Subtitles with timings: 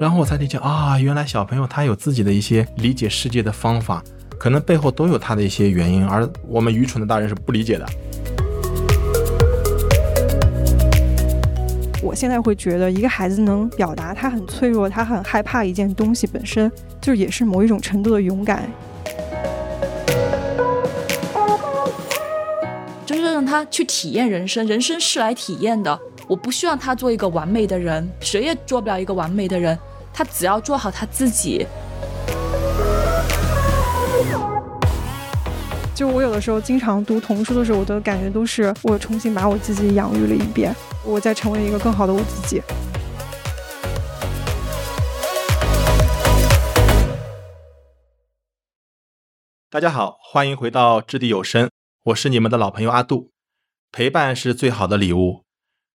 [0.00, 4.02] 然后我才理解啊，原来小朋友他有自己的一些理解世界的方法，
[4.36, 7.86] 可能背后都有他的一些原因，而我们愚蠢的大人是不理解的。
[12.02, 16.70] 我现在会觉得，一个孩子能表达他很脆弱，他很害怕一件东西，本身
[17.00, 18.68] 就也是某一种程度的勇敢。
[23.52, 26.00] 他去体验人生，人生是来体验的。
[26.26, 29.78] 我不希望他做一个完美的人，谁也做不了一个完美的人。
[30.10, 31.66] 他只要做好他自己。
[35.94, 40.74] 就我有的时候经常读童书的时候，我的感觉都是我重新把我自己养育了一遍，
[41.04, 42.62] 我在成为一个更好的我自己。
[49.68, 51.68] 大家好，欢迎回到掷地有声，
[52.04, 53.31] 我是你们的老朋友阿杜。
[53.92, 55.44] 陪伴是最好的礼物。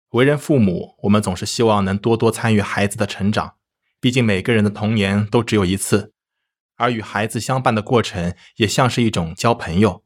[0.09, 3.55] 为人父母，我们总是希望能多多参与孩子的成长。
[3.99, 6.13] 毕竟每个人的童年都只有一次，
[6.75, 10.03] 而与孩子相伴的过程也像是一种交朋友。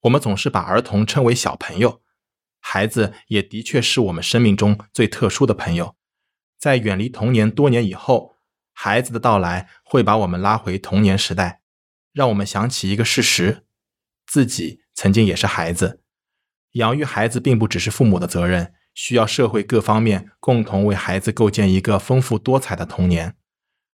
[0.00, 2.02] 我们总是把儿童称为小朋友，
[2.58, 5.94] 孩子也的确是我们生命中最特殊的朋友。
[6.58, 8.34] 在远离童年多年以后，
[8.72, 11.62] 孩子的到来会把我们拉回童年时代，
[12.12, 13.64] 让我们想起一个事实：
[14.26, 16.00] 自己曾经也是孩子。
[16.72, 18.72] 养育孩子并不只是父母的责任。
[18.92, 23.36] 需要社会各方面共同为孩子构建一个丰富多彩的童年。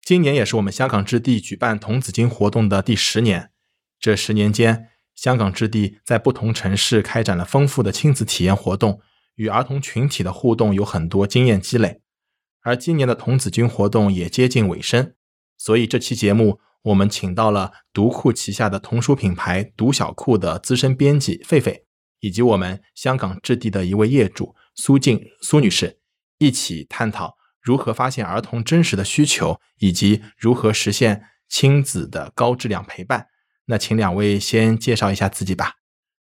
[0.04, 3.52] 今年也是我们香港置地举办童子军活动的第十年。
[4.00, 9.00] 这十年间，香港置地在不同城市开展了丰富的亲子体验活动，
[9.36, 12.02] 与儿童群体的互动有很多经验积累。
[12.62, 15.14] 而今年的童子军活动也接近尾声，
[15.58, 21.84] 所以这期节目我们请到了读库旗下的童书品牌读小库的资深编辑狒狒，
[22.22, 24.56] 以及我们香港置地的一位业主。
[24.74, 26.00] 苏静苏女士
[26.38, 33.28] 一起探讨如何发现儿童真实的需求，以及如何实现亲子的高质量陪伴。
[33.66, 35.74] 那请两位先介绍一下自己吧。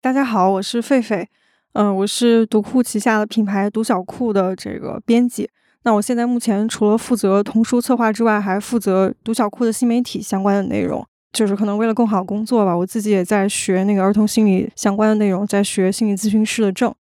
[0.02, 1.26] 大家好，我是狒狒，
[1.72, 5.50] 嗯，我是读库旗下的品牌读小库的这个编辑。
[5.82, 11.06] 那我现在目前除了负责童书策划之外，还负责读小库的新媒体相关的内容。
[11.36, 16.94] 就是可能为了更好工作吧，我自己也在学那个儿童心理相关的内容，在学心理咨询师的证。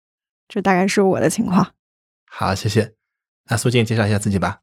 [0.49, 1.73] 这大概是我的情况。
[2.31, 2.95] 好，谢谢。
[3.51, 4.61] 那苏静介绍一下自己吧。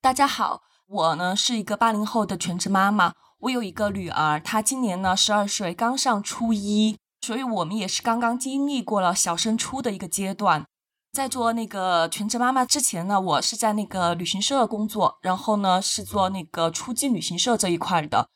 [0.00, 10.64] 大家好，我呢是一个八零后的全职妈妈，我有一个女儿，她今年呢十二岁，刚上初一，所以我们也是刚刚经历过了小升初的一个阶段。
[11.12, 18.28] 在做那个全职妈妈之前呢，我是在那个旅行社工作，然后呢是做那个初级旅行社这一块的。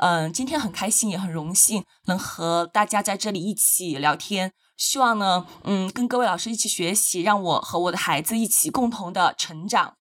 [0.00, 4.52] 嗯，今天很开心，也很荣幸能和大家在这里一起聊天。
[4.78, 9.96] 希望呢，嗯，跟各位老师一起学习，让我和我的孩子一起共同的成长。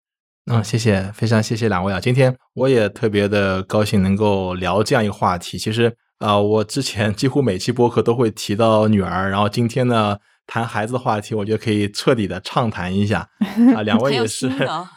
[0.49, 1.99] 嗯，谢谢，非常谢谢两位啊！
[1.99, 5.59] 今天我也特别的高兴能够聊这样一个话题。
[5.59, 10.17] 其实啊，我之前几乎每期播客都会提到女儿，然后今天呢
[10.47, 13.29] 谈孩子的话题，我觉得可以彻底的畅谈一下
[13.75, 13.83] 啊。
[13.83, 14.49] 两位 也是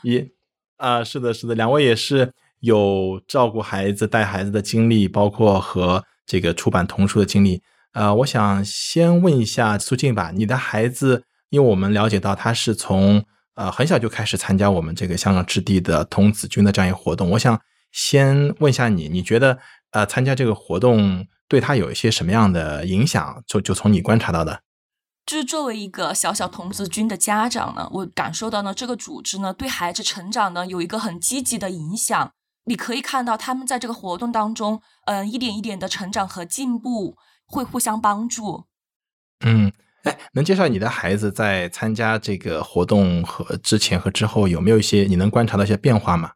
[0.04, 0.24] 一
[0.78, 7.60] 啊，是的，是的，两位也是有照顾孩子、带孩子的经历，包括和这个出版童书的经历。
[7.92, 13.24] 呃，我想先问一下苏静吧，你的孩子，因为我们了解到他是从
[13.56, 19.58] 呃很小就开始参加我们这个香港置地的童子军的这样一个活动，我想先问一下你，你觉得
[19.90, 23.42] 呃参加这个活动对他有一些什么样的影响？
[23.46, 24.62] 就就从你观察到的，
[25.26, 32.32] 就是作为一个小小童子军的家长呢，我感受到呢这个组织呢对孩子成长呢有一个很积极的影响，
[32.64, 37.16] 你可以看到他们在这个活动当中，嗯，一点一点的成长和进步。
[37.44, 38.64] 会互相帮助。
[39.44, 39.70] 嗯，
[40.04, 46.30] 哎，能介绍你的孩子在参加这个活动和之前和之后有没有一些你能观察到一些变化吗？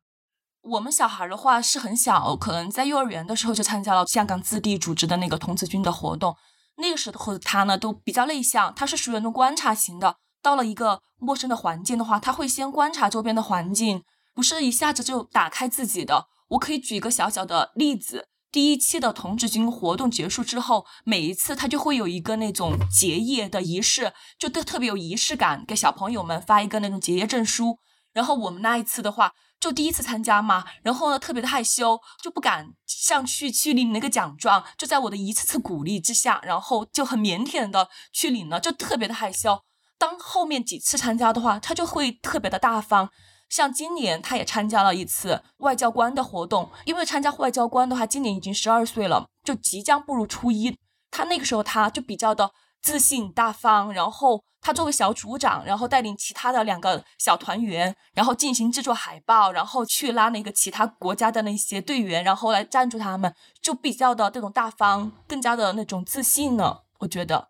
[0.61, 6.37] 我们小孩的话是很小，可能在幼儿园的时候就参加了香港自地组织的那个童子军的活动。
[6.77, 10.17] 那个时候他呢都比较内向，他是属于那种观察型的。
[10.43, 14.03] 到了一个陌生的环境的话，他会先观察周边的环境，
[14.37, 16.27] 不是一下子就打开自己的。
[16.49, 18.29] 我可以举一个小小的例子。
[18.53, 27.79] 第一期的童子军活动结束之后，每一次他就会有一个那种结业的仪式，就特特别有仪式感，给小朋友们发一个那种结业证书。
[28.13, 34.65] 然后我们那一次的话，就第一次参加嘛，然后呢特别的害羞，就不敢上去去领那个奖状。
[34.77, 39.63] 就在我的一次次鼓励之下，然后就很腼腆的去领了，就特别的害羞。
[39.99, 43.11] 当后面几次参加的话，他就会特别的大方。
[43.49, 50.77] 像今年他也参加了一次外交官的活动，因为参加外交官的话，今年已经十二岁了，就即将步入初一。
[51.11, 52.51] 他那个时候他就比较的
[52.83, 66.85] 自信大方，然后他作为小组长，然后带领其他的两个小团员，然后进行制作海报，然后去拉那个其他国家的那些队员，然后来赞助他们，就比较的这种大方，更加的那种自信了。
[66.99, 67.49] 我觉得，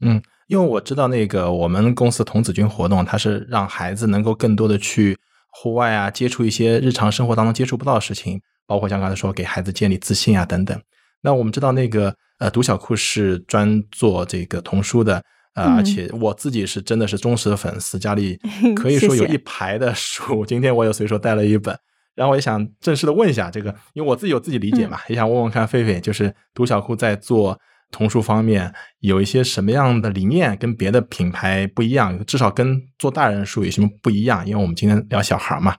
[0.00, 0.22] 嗯，
[0.52, 5.16] 因为我知道那个我们公司童子军活动，它是让孩子能够更多的去
[5.48, 10.78] 户外啊，接触一些日常生活当中接触不到的事情，包括像刚才说给孩子建立自信啊等等。
[11.22, 18.38] 那我们知道那个呃，读小库是专做这个童书的，呃，而且我自己是真的是忠实的粉丝，家里
[18.76, 20.44] 可以说有一排的书。
[20.44, 21.74] 今天我也随手带了一本，
[22.14, 27.58] 然后我也想正式的问一下这个，因为我自己有自己理解嘛，也想问问看狒狒，就是读小库在做
[27.92, 34.44] 童书方面有一些什么样的理念跟别的品牌不一样，至少跟做大人书有什么不一样？
[34.44, 35.76] 因为我们今天聊小孩嘛。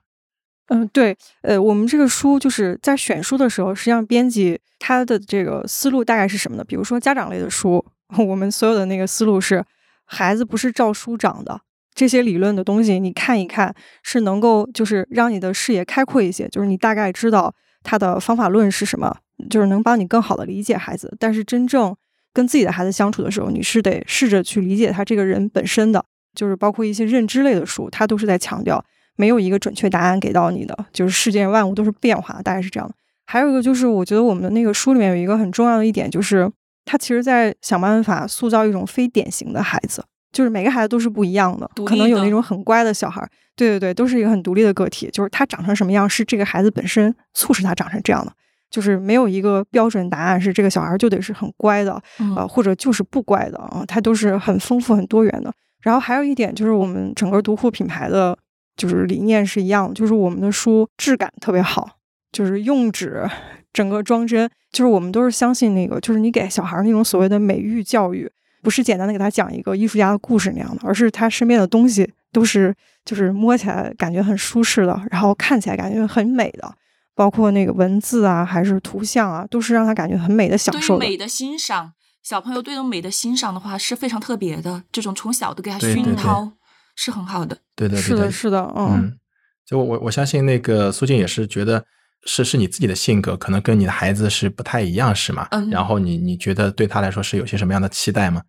[0.68, 6.64] 嗯，对，呃，我们这个书就是在选书的时候，实际上编辑他的这个思路大概是什么呢？
[6.64, 7.86] 比如说家长类的书，
[8.18, 9.64] 我们所有的那个思路是，
[10.06, 11.60] 孩子不是照书长的，
[11.94, 19.18] 这些理论的东西你看一看，是能够就是让你的视野开阔一些，就是你大概知道他的方法论是什么，
[19.50, 21.16] 就是能帮你更好的理解孩子。
[21.20, 21.96] 但是真正
[22.34, 26.04] 跟自己的孩子相处的时候，你是得试着去理解他这个人本身的，
[26.36, 28.84] 就是包括一些认知类的书，他都是在强调。
[29.16, 32.96] 没有一个准确答案给到你的，就是世界万物都是变化，大概是这样的。
[33.28, 36.52] 还有一个就是，我觉得我们的那个书里面有一个很重要的一点，就是
[36.84, 43.24] 他其实在想办法塑造一种非典型的孩子，就是每个孩子都是不一样的，可能有那种很乖的小孩，
[43.56, 45.08] 对对对，都是一个很独立的个体。
[45.14, 48.34] 就是他长成什么样，是这个孩子本身促使他长成这样的，
[48.74, 52.02] 就是没有一个标准答案，是这个小孩就得是很乖的，
[52.36, 55.54] 呃，或者就是不乖的啊，他都是很丰富、很多元的。
[55.82, 58.36] 然后还有一点就是，我们整个读库品牌的。
[58.76, 61.88] 就是理念是一样，就是我们的书质感特别好，
[62.32, 63.24] 就是用纸
[63.72, 68.28] 整个装帧，就是我们都是相信那个，就是你给小孩那种所谓的美育教育，
[68.64, 72.74] 不是简单的给他讲一个艺术家的故事那样的，而是他身边的东西都是
[73.06, 76.76] 就是摸起来感觉很舒适的，然后看起来感觉很美的，
[77.16, 80.98] 包括那个文字啊，还是图像啊，都是让他感觉很美的享受。
[80.98, 86.54] 对美的欣赏，小朋友对这种美的欣赏的话是非常特别的，这种从小都给他熏陶。
[86.96, 89.18] 是很好的，对对对，是的，是的，嗯，
[89.66, 91.84] 就我我我相信那个苏静也是觉得
[92.24, 95.48] 是是你自己的性格可能跟你的孩子是不太一样，是吗？
[95.50, 98.44] 嗯，然后你你觉得对他来说是有些什么样的期待吗？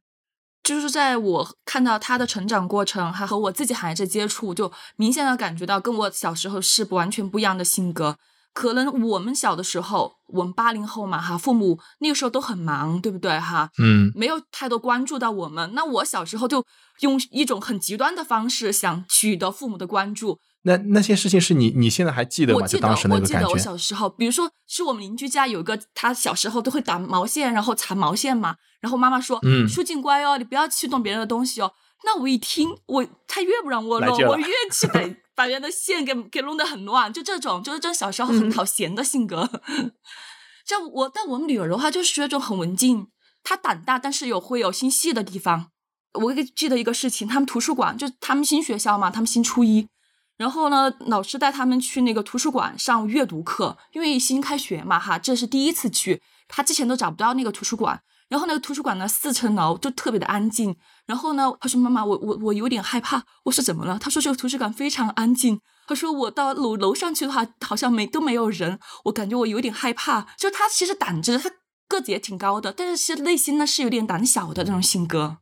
[0.62, 8.18] 就是在我看到他的成长过程，还和我自己孩子接触，就明显的感觉到跟我小时候是不完全不一样的性格。
[8.54, 13.68] 可能我们小的时候，我们八零后嘛，哈，父母那个时候都很忙，对不对，哈？
[13.78, 15.74] 嗯，没有太多关注到我们。
[15.74, 16.64] 那我小时候就
[17.00, 20.38] 用一种很极端的方式想取得父母的关注。
[20.62, 22.60] 那那些事情是你你现在还记得吗？
[22.62, 28.56] 我记得，我记得我小时候，比如说是我们邻居家有一个，他小时候都会打毛线，然后缠毛线嘛。
[28.80, 31.72] 然后妈妈说：“嗯，舒静乖哦，你不要去动别人的东西哦。”
[32.04, 37.12] 那我一听，我他越不让我弄，我越 去得把人的线给给弄得很乱。
[37.12, 39.50] 就这种，就是这小时候很讨嫌的性格。
[40.66, 43.08] 像我，但我们女儿的话，就是那种很文静，
[43.42, 45.70] 她胆大，但是有会有心细的地方。
[46.14, 49.88] 我记得一个事情，他们图书馆就他们新学校嘛，他们新初一，
[50.36, 58.02] 然后呢，老师带他们去那个图书馆上阅读课，因为新开学嘛，哈，这是第一次去，他之前都找不到那个图书馆。
[58.34, 60.74] 然后那个图书馆呢，四层楼就特别的安静。
[61.06, 71.48] 然后呢，他说：“妈妈，我我我有点害怕。”我说：“怎么了？”他说：“这个图书馆非常安静。”他说：“我到楼楼上去的话，好像没都没有人，我感觉我有点害怕。”就他其实胆子，他
[71.86, 75.36] 个子也挺高的，但是是内心呢是有点胆小的这种性格。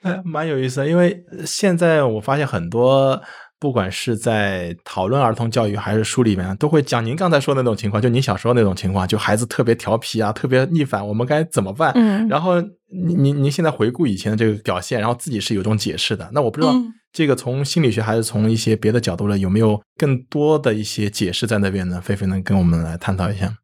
[0.00, 3.20] 哎， 蛮有意思，因为现在我发现很多。
[3.60, 11.92] 不管是在讨论儿童教育，还是书里面，都会讲您刚才说的那种情况，就您小时候那种情况，就孩子特别调皮啊，特别逆反，我们该怎么办？
[11.94, 16.30] 嗯，然后您您您现在回顾以前的这个表现，然后自己是有种解释的。
[16.32, 16.74] 那我不知道
[17.12, 22.00] 这个从心理学还是从一些别的角度呢，有没有更多的一些解释在那边呢？
[22.00, 23.54] 菲菲能跟我们来探讨一下？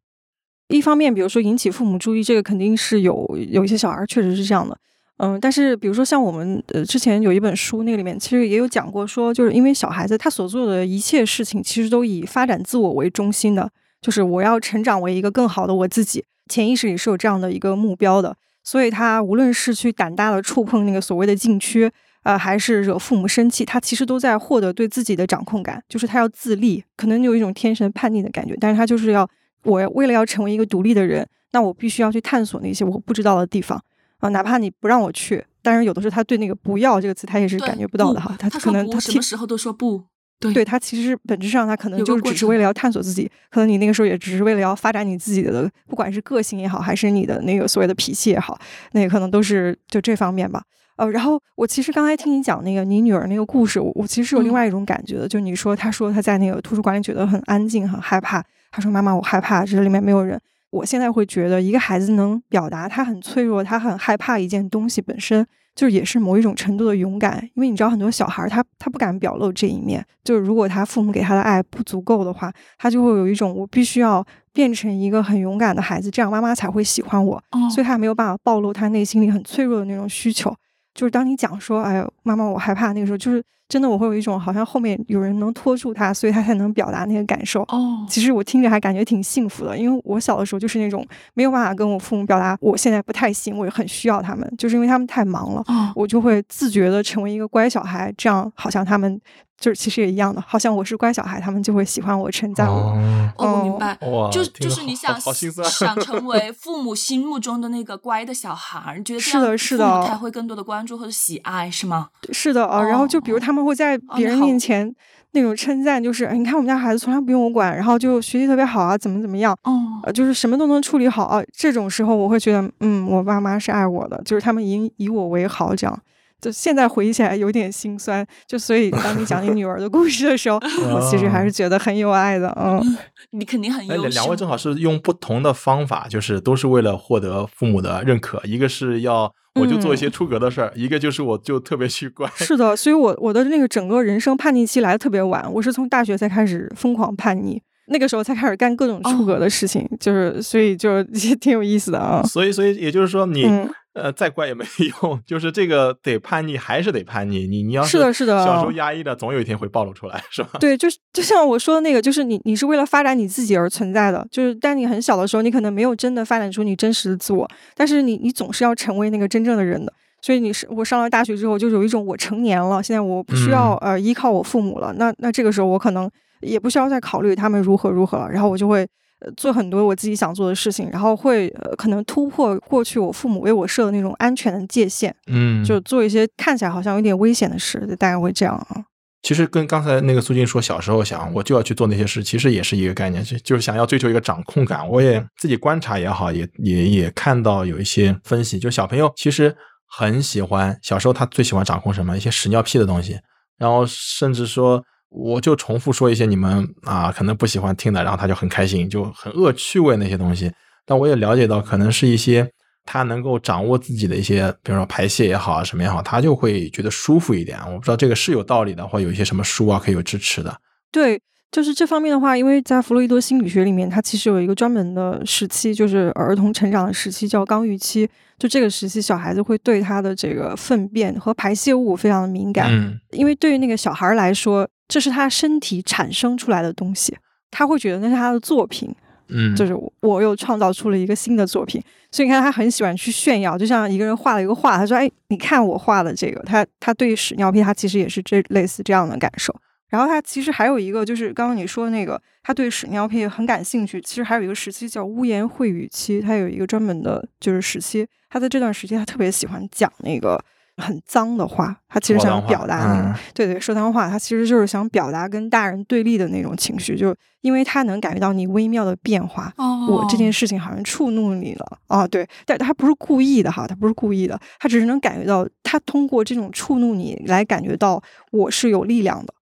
[0.68, 4.76] 一方面，比如说引起父母注意，这个肯定是有有一些小孩确实是这样的。
[5.18, 13.70] 嗯，但是比如说像我们呃之前有一本书，那个里面其实也有讲过，说就是因为小孩子他所做的一切事情，其实都以发展自我为中心的，
[14.02, 21.90] 就是我要成长为一个更好的我自己，潜意识里是有这样的一个目标的，所以他无论是去胆大的触碰那个所谓的禁区，
[22.25, 29.26] 呃，还是惹父母生气，他其实都在获得对自己的掌控感，就是他要自立，可能有一种天生叛逆的感觉，但是他就是要
[29.62, 33.82] 我为了要成为一个独立的人，那我必须要去探索那些我不知道的地方。
[34.18, 38.35] 啊，哪怕你不让我去，但是有的时候他对那个“不要”这个词，他也是感觉不到的哈。
[38.38, 40.04] 他可能他什么时候都说不。
[40.38, 48.58] 对对他其实本质上他可能就只是为了要探索自己，可能你那个时候也只是为了要发展你自己的，不管是个性也好，还是你的那个所谓的脾气也好，
[48.92, 50.62] 那个可能都是就这方面吧。
[50.96, 60.38] 呃，然后我其实刚才听你讲那个你女儿那个故事，我我其实是有另嗯外一种感觉的，就你说她说她在那个图书馆里觉得很安静、很害怕，她说妈妈我害怕，这里面没有人。
[60.70, 67.40] 我现在会觉得，一个孩子能表达他很脆弱，他很害怕一件东西本身，就是也是某一种程度的勇敢。
[67.54, 77.37] 因为你知道，很多小孩儿他他不敢表露这一面，就是如果他父母给他的爱不足够的话，他就会有一种我必须要变成一个很勇敢的孩子，这样妈妈才会喜欢我。
[77.52, 80.54] 哦所以他没有办法暴露他内心里很脆弱的那种需求。
[80.94, 87.62] 就是当你讲说，哎呦，妈妈，我害怕，那个时候就是真的，我会有一种好像后面有人能拖住他，所以他才能表达那个感受。
[87.62, 99.20] 哦，其实我听着还感觉挺幸福的，因为我小的时候就是那种没有办法跟我父母表达我现在不太行，我也很需要他们，就是因为他们太忙了，哦，我就会自觉的成为一个乖小孩，这样好像他们
[99.58, 102.75] 就是其实也一样的，好像我是乖小孩，他们就会喜欢我、称赞我。
[102.75, 103.96] 哦，哦，我明白。
[104.02, 112.08] 哇，就就是你想想成 为父母心目中的那个乖的小孩儿，你觉得是的是的才会更多的关注或者喜爱，是吗？
[112.32, 114.92] 是的啊，然后就比如哦他们会在别人面前
[115.32, 119.56] 那种称赞，就是哎你看我们家孩子从来不用我管，然后就学习特别好啊，怎么怎么样。
[119.64, 121.42] 哦，呃，就是什么都能处理好啊。
[121.52, 125.98] 这种时候，我会觉得，嗯，我爸妈是爱我的，就是他们以以我为豪，这样。
[126.40, 130.57] 就现在回忆起来有点心酸，就所以当你讲你女儿的故事的时候，
[130.93, 132.81] 我其实还是觉得很有爱的，嗯，
[133.33, 134.09] 你肯定很哎，优秀。
[134.09, 138.40] 两两位正好是用不同的方法，就是都是为了获得父母的认可。
[138.45, 142.31] 一个是要我就做一些出格的事儿，一个就是我就特别去乖。
[142.37, 152.23] 是的，所以我我的那个整个人生叛逆期来的特别晚，我是从大学才开始疯狂叛逆，那个时候才开始干各种出格的事情，就是所以就 也挺有意思的啊。
[152.23, 154.64] 所以，所以也就是说你，嗯呃再乖也没
[155.02, 157.46] 用， 就是这个得叛逆还是得叛逆。
[157.46, 160.50] 你你要是的是的小时候压抑的，总有一天会暴露出来，是吧？
[160.60, 169.92] 对，就是就像我说的那个，就是你你是为了发展你自己而存在的，就是但你很小的时候，你可能没有真的发展出你真实的自我，但是你你总是要成为那个真正的人的。
[170.22, 176.10] 所以你是我上了大学之后，就是有一种我成年了，现在我不需要、呃依靠我父母了，那那这个时候我可能
[176.40, 178.86] 也不需要再考虑他们如何如何了，然后我就会。
[179.20, 188.85] 呃，做很多我自己想做的事情，然后会呃可能突破过去我父母为我设的那种安全的界限，嗯就做一些看起来好像有点危险的事，大概会这样啊。
[189.23, 194.87] 其实跟刚才那个苏静说，小时候想我就要去做那些事，其实也是一个概念，就就是想要追求一个掌控感。
[194.87, 199.56] 我也自己观察也好，也也也看到有一些分析，就小朋友其实
[199.88, 202.14] 很喜欢，小时候他最喜欢掌控什么？
[202.16, 203.18] 一些屎尿屁的东西，
[203.56, 204.85] 然后甚至说。
[205.08, 210.50] 我就重复说一些你们啊可能不喜欢听的，然后他就很开心，就很恶趣味那些东西。
[210.84, 212.48] 但我也了解到，可能是一些
[212.84, 217.58] 他能够掌握自己的一些，比如说排泄也好啊，什么也好，他就会觉得舒服一点。
[217.66, 220.56] 我不知道这个是有道理的，或有一些什么书啊可以有支持的。
[220.92, 221.20] 对，
[221.50, 228.08] 就是这方面的话，因为在弗洛伊德心理学里面，它其实有一个专门的时期，就是儿童成长的时期，叫刚预期。
[228.38, 237.16] 就这个时期，小孩子会对他的这个粪便和排泄物非常的敏感，嗯因为对于那个小孩来说，这是他身体产生出来的东西，
[237.50, 238.95] 他会觉得那是他的作品，
[239.28, 249.55] 嗯，就是我又创造出了一个新的作品，所以你看他很喜欢去炫耀，就像一个人画了一个画，他说：“哎，你看我画的这个。”他他对屎尿屁，他其实也是这类似这样的感受。
[249.88, 254.00] 然后他其实还有一个，就是刚刚你说那个，他对屎尿屁很感兴趣。
[254.00, 258.07] 其实还有一个时期叫污言秽语期，他有一个专门的就是时期。
[258.28, 260.45] 他在这段时间，他特别喜欢讲那个
[260.76, 279.33] 很脏的话，他其实想表达那个，嗯对对，说脏话，他其实就是想表达跟大人对立的那种情绪，就因为他能感觉到你微妙的变化，哦，我这件事情好像触怒你了啊，对，但他不是故意的哈，他不是故意的，他只是能感觉到，他通过这种触怒你来感觉到我是有力量的。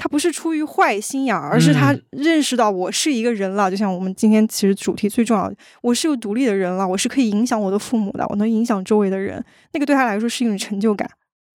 [0.00, 3.70] 他不是出于坏心眼，而是他嗯认识到我是一个人了。
[3.70, 9.44] 就像我们今天其实主题最重要的，我是有独立的人了，我是可以影响我的父母的，我能影响周围的人。
[9.74, 11.06] 那个对他来说是一种成就感，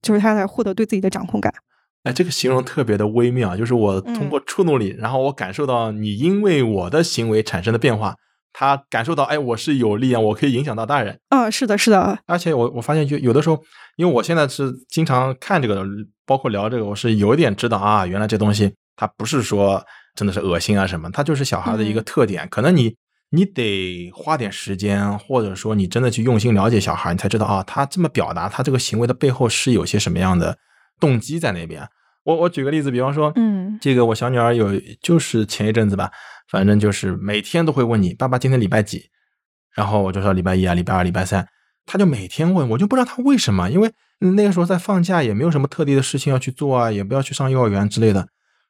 [0.03, 1.51] 就是他在获得对自己的掌控感。
[2.03, 8.13] 哎，这个形容特别的微妙，就是我嗯通过触怒你，然后我感受到你因为我的行为产生的变化，
[8.57, 11.19] 他感受到，哎，我是有力量，我可以影响到大人。
[11.27, 13.61] 啊，是的，是的，而且我我发现，就有的时候，
[13.97, 15.83] 因为我现在是经常看这个的，
[16.25, 19.83] 包括聊这个，我是有一点知道啊，原来这东西它不是说
[20.15, 22.47] 真的是恶心啊什么，它就是小孩的一个嗯特点。
[22.49, 22.95] 可能你
[23.31, 30.57] 你得花点时间，或者说你真的去用心了解小孩，你才知道啊，他这么表达，他这个行为的背后是有些什么样的
[30.97, 31.85] 动机在那边。
[32.23, 36.09] 我我举个例子，比方说，嗯这个我小女儿有，就是前一阵子吧，
[36.47, 39.09] 反正就是每天都会问你爸爸今天礼拜几，
[39.73, 41.47] 然后我就说礼拜一啊，礼拜二、礼拜三，
[41.85, 48.27] 他就每天问，我就不知道他为什么，因为那个时候在放假，也没有什么特地的事情要去做啊，也不要去上幼儿园之类的。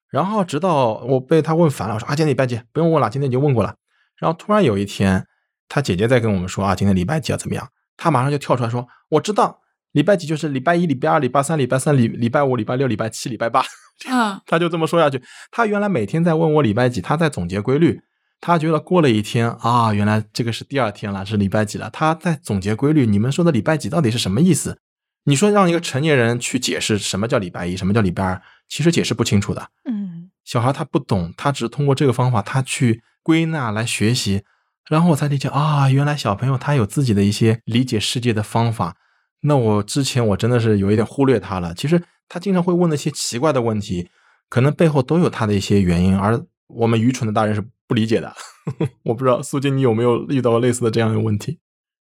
[0.10, 2.62] 然后直到我被他问烦了，我说啊，今天礼拜几？
[2.72, 3.76] 不用问了，今天已经问过了。
[4.18, 5.26] 然后突然有一天，
[5.68, 7.68] 他姐姐在跟我们说啊，今天礼拜几啊，怎么样？
[7.98, 9.60] 他马上就跳出来说，我知道，
[9.92, 13.64] 礼拜几就是礼拜一、礼拜二、礼拜三、礼拜三、礼礼拜五、礼拜六、礼拜七、礼拜八。
[14.10, 15.24] 嗯，他就这么说下去。
[15.52, 18.02] 他原来每天在问我礼拜几，他在总结规律。
[18.42, 21.90] 他觉得过了一天啊，原来这个是第二天了，是礼拜几了。
[21.90, 23.08] 他在总结规律。
[23.08, 24.78] 你们说的礼拜几到底是什么意思？
[25.24, 29.70] 你说让一个成年人去解释什么叫礼拜一，什么叫礼拜二，其实解释不清楚的。
[29.90, 34.44] 嗯，小孩他不懂，他只是通过这个方法，他去归纳来学习，
[34.88, 38.98] 然后我才理解啊，原来小朋友他有自己的一些理解世界的方法。
[39.46, 41.74] 那我之前我真的是有一点忽略他了。
[41.74, 44.10] 其实他经常会问那些奇怪的问题，
[44.50, 48.34] 可能背后都有他的一些原因，而我们愚蠢的大人是不理解的。
[49.06, 51.60] 我不知道苏金，你有没有遇到类似的这样的问题？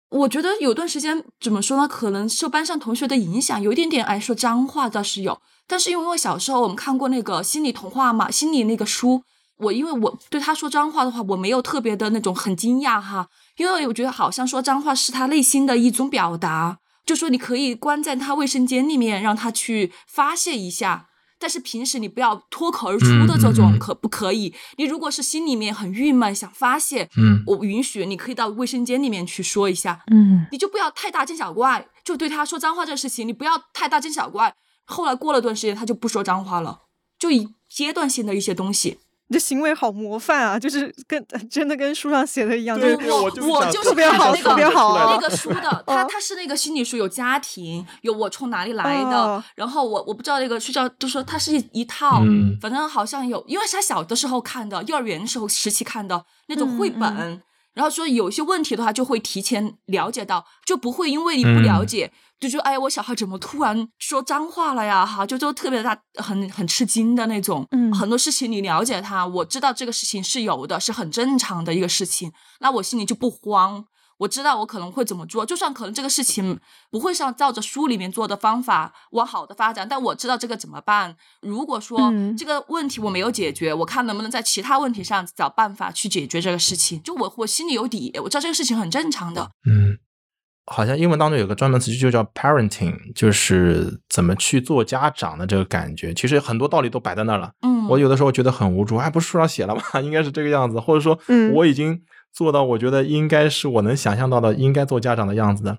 [0.08, 1.86] 我觉得有段时间怎么说呢？
[1.86, 5.40] 可能受班上同学的影响，有一点点爱说脏话倒是有。
[5.66, 9.22] 但是因为小时候我们看过那个心理童话嘛，心理那个书，
[9.58, 21.08] 我因为我对他说脏话的话，我没有特别的那种很惊讶哈，因为我觉得好像说脏话是他内心的一种表达，就说你可以关在他卫生间里面，让他去发泄一下。
[21.38, 24.54] 但是平时你不要脱口而出的这种，可不可以？
[24.78, 31.86] 你如果是心里面很郁闷想发泄，嗯，我允许你可以到卫生间里面去说一下，嗯，你就不要太大惊小怪。
[32.02, 34.54] 就对他说脏话这个事情，你不要太大惊小怪。
[34.86, 36.80] 后来过了段时间，他就不说脏话了，
[37.18, 38.98] 就以阶段性的一些东西。
[39.28, 45.18] 你的行为好模范啊，就是跟真的跟书上写的一样，就是我我就是特别好，特别好那。
[45.18, 52.22] 个书的， 他他是那个心理书，有家庭，有我从哪里来的，然后我我不知道那个书叫，就说它是一一套，
[52.60, 57.42] 反正好像有，因为是他小的时候看的，幼儿园时候时期看的那种绘本，
[57.74, 62.12] 然后说有些问题的话就会提前了解到，就不会因为你不了解。
[62.38, 65.06] 就说哎，我小孩怎么突然说脏话了呀？
[65.06, 67.66] 哈，就就特别大，很很吃惊的那种。
[67.70, 73.86] 嗯，很多事情你了解他，我知道这个事情是有的，是很正常的一个事情，那我心里就不慌。
[74.18, 76.58] 我知道我可能会怎么做，就算可能这个事情
[76.90, 81.16] 不会像照着书里面做的方法往好的发展，但我知道这个怎么办。
[81.42, 87.02] 如果说这个问题我没有解决，我看能不能在其他问题上找办法去解决这个事情。
[87.02, 89.50] 就我我心里有底，我知道这个事情很正常的。
[89.68, 89.98] 嗯。
[90.68, 96.12] 好像英文当中有个专门词句就叫 parenting，就是怎么去做家长的这个感觉。
[96.12, 97.52] 其实很多道理都摆在那儿了。
[97.62, 99.82] 嗯，我有的时候觉得很无助，哎，不是书上写了吗？
[100.02, 101.16] 应该是这个样子，或者说，
[101.54, 102.02] 我已经
[102.32, 105.78] 做到，我觉得应该是我能想象到的应该做家长的样子的。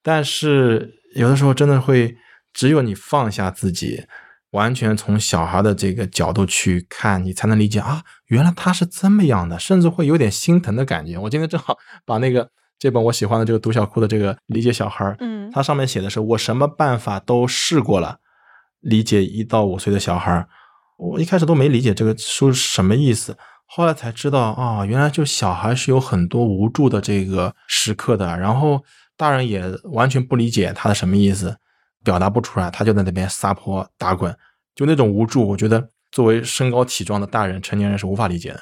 [0.00, 2.16] 但是有的时候真的会，
[2.54, 4.04] 只有你放下自己，
[4.52, 11.18] 完全从小孩的这个角度去看，你才能理解啊，原来他是这么样的，甚至会有点心疼的感觉。
[11.18, 12.48] 我今天正好把那个。
[12.80, 18.16] 这本我喜欢的这个读小库的这个理解小孩儿，嗯，它上面写的是我什么办法都试过了，
[18.80, 20.48] 理解一到五岁的小孩儿。
[20.96, 28.82] 我一开始都没理解这个书什么意思，后来才知道啊，原来就小孩是有很多无助的这个时刻的，然后
[29.14, 29.62] 大人也
[29.92, 31.54] 完全不理解他的什么意思，
[32.02, 34.34] 表达不出来，他就在那边撒泼打滚，
[34.74, 38.60] 就那种无助，我觉得作为身高体壮的大人，成年人是无法理解的。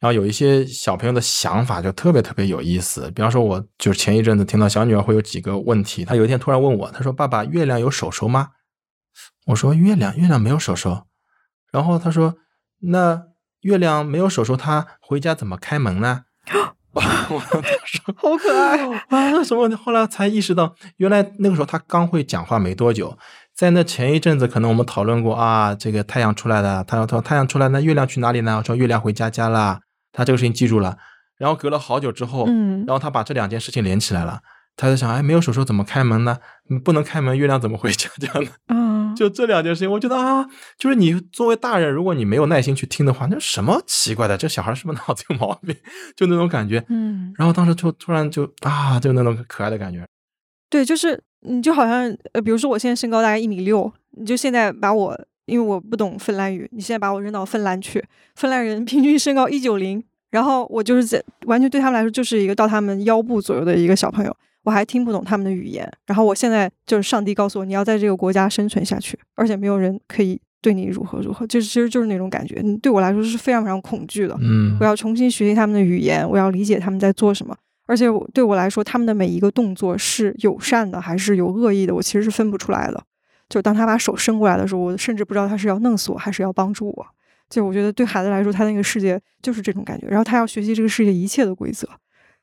[0.00, 8.48] 然后有一些小朋友的想法就特别特别有意思，比方说，我就是前一阵子听到小女儿会有几个问题，她有一天突然问我，她说：“爸爸，月亮有手手吗？”
[9.48, 11.06] 我说：“月亮，月亮没有手手。”
[11.70, 12.36] 然后她说
[12.88, 13.24] ：“那
[13.60, 16.22] 月亮没有手手，他回家怎么开门呢？”
[16.92, 18.78] 我说：“好可爱
[19.10, 19.44] 啊！
[19.44, 23.16] 什么问题？”后来才意识到，原来那个时候他刚会讲话没多久，
[23.54, 29.80] 在那前一阵子，可能我们讨论过啊，这个太阳出来了，他说：“说太阳出来，那月亮去哪里呢？”我说：“月亮回家家啦。”
[30.12, 30.98] 他这个事情记住了，
[31.38, 34.40] 然后隔了好久之后，嗯，然后他把这两件事情连起来了。
[34.76, 36.38] 他在想，哎，没有手手怎么开门呢？
[36.84, 38.46] 不能开门，月亮怎么回家家呢？
[38.72, 40.46] 嗯，就这两件事情，我觉得啊，
[40.78, 45.76] 就是你作为大人，如果你没有耐心去听的话，那什么奇怪的，这小孩是不是脑子有毛病？
[46.16, 47.34] 就那种感觉，嗯。
[47.36, 50.06] 然后当时就突然就啊，就那种可爱的感觉。
[50.70, 55.20] 对，就是你就好像呃，比如说我现在身高大概一米六，你就现在把我。
[55.50, 58.02] 因为我不懂芬兰语，你现在把我扔到芬兰去，
[58.36, 65.90] 芬兰人平均身高一九零，然后我就是在完全对他们来说就是一个到他们腰部左右的一个小朋友，我还听不懂他们的语言。
[66.06, 74.36] 然后我现在就是上帝告诉我，你要在这个国家生存下去，而且没有人可以对你如何如何，就是其实就是那种感觉，对我来说是非常非常恐惧的。
[74.40, 83.02] 嗯，我要重新学习他们的语言，我要理解他们在做什么，而且对我来说，他们的每一个动作是友善的还是有恶意的，我其实是分不出来的。
[83.50, 87.06] 就当他把手伸过来的时候，我甚至不知道他是要弄死我还是要帮助我。
[87.50, 90.06] 就我觉得对孩子来说，他那个世界就是这种感觉。
[90.06, 91.88] 然后他要学习这个世界一切的规则，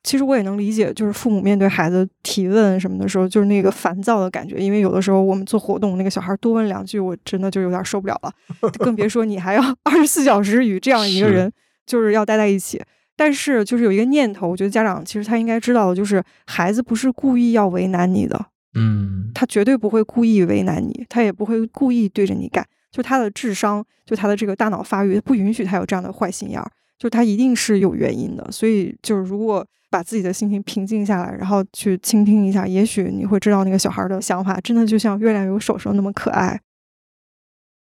[0.03, 4.57] 其实我也能理解，就是父母面对孩子提问什么的时候，就是那个烦躁的感觉。
[4.57, 8.33] 因为有的时候我们做活动，那个小孩多问两句，我真的就有点受不了了。
[8.79, 11.49] 更别说你还要 二十四小时与这样一个人，
[11.85, 12.81] 就是要待在一起。
[13.15, 22.65] 但是就是有一个念头，我觉得家长其实他应该知道的，就是孩子不是故意要为难你的，嗯，他绝对不会故意为难你，他也不会故意对着你干。
[22.91, 28.51] 就他的智商，就他的这个大脑发育不允许他有这样的坏心眼儿，就他一定是有原因的。
[28.51, 29.65] 所以就是如果。
[29.89, 36.59] 把自己的心情平静下来，然后去倾听一下，也许你会知道那个小孩的想法，真的就像月亮有手手那么可爱。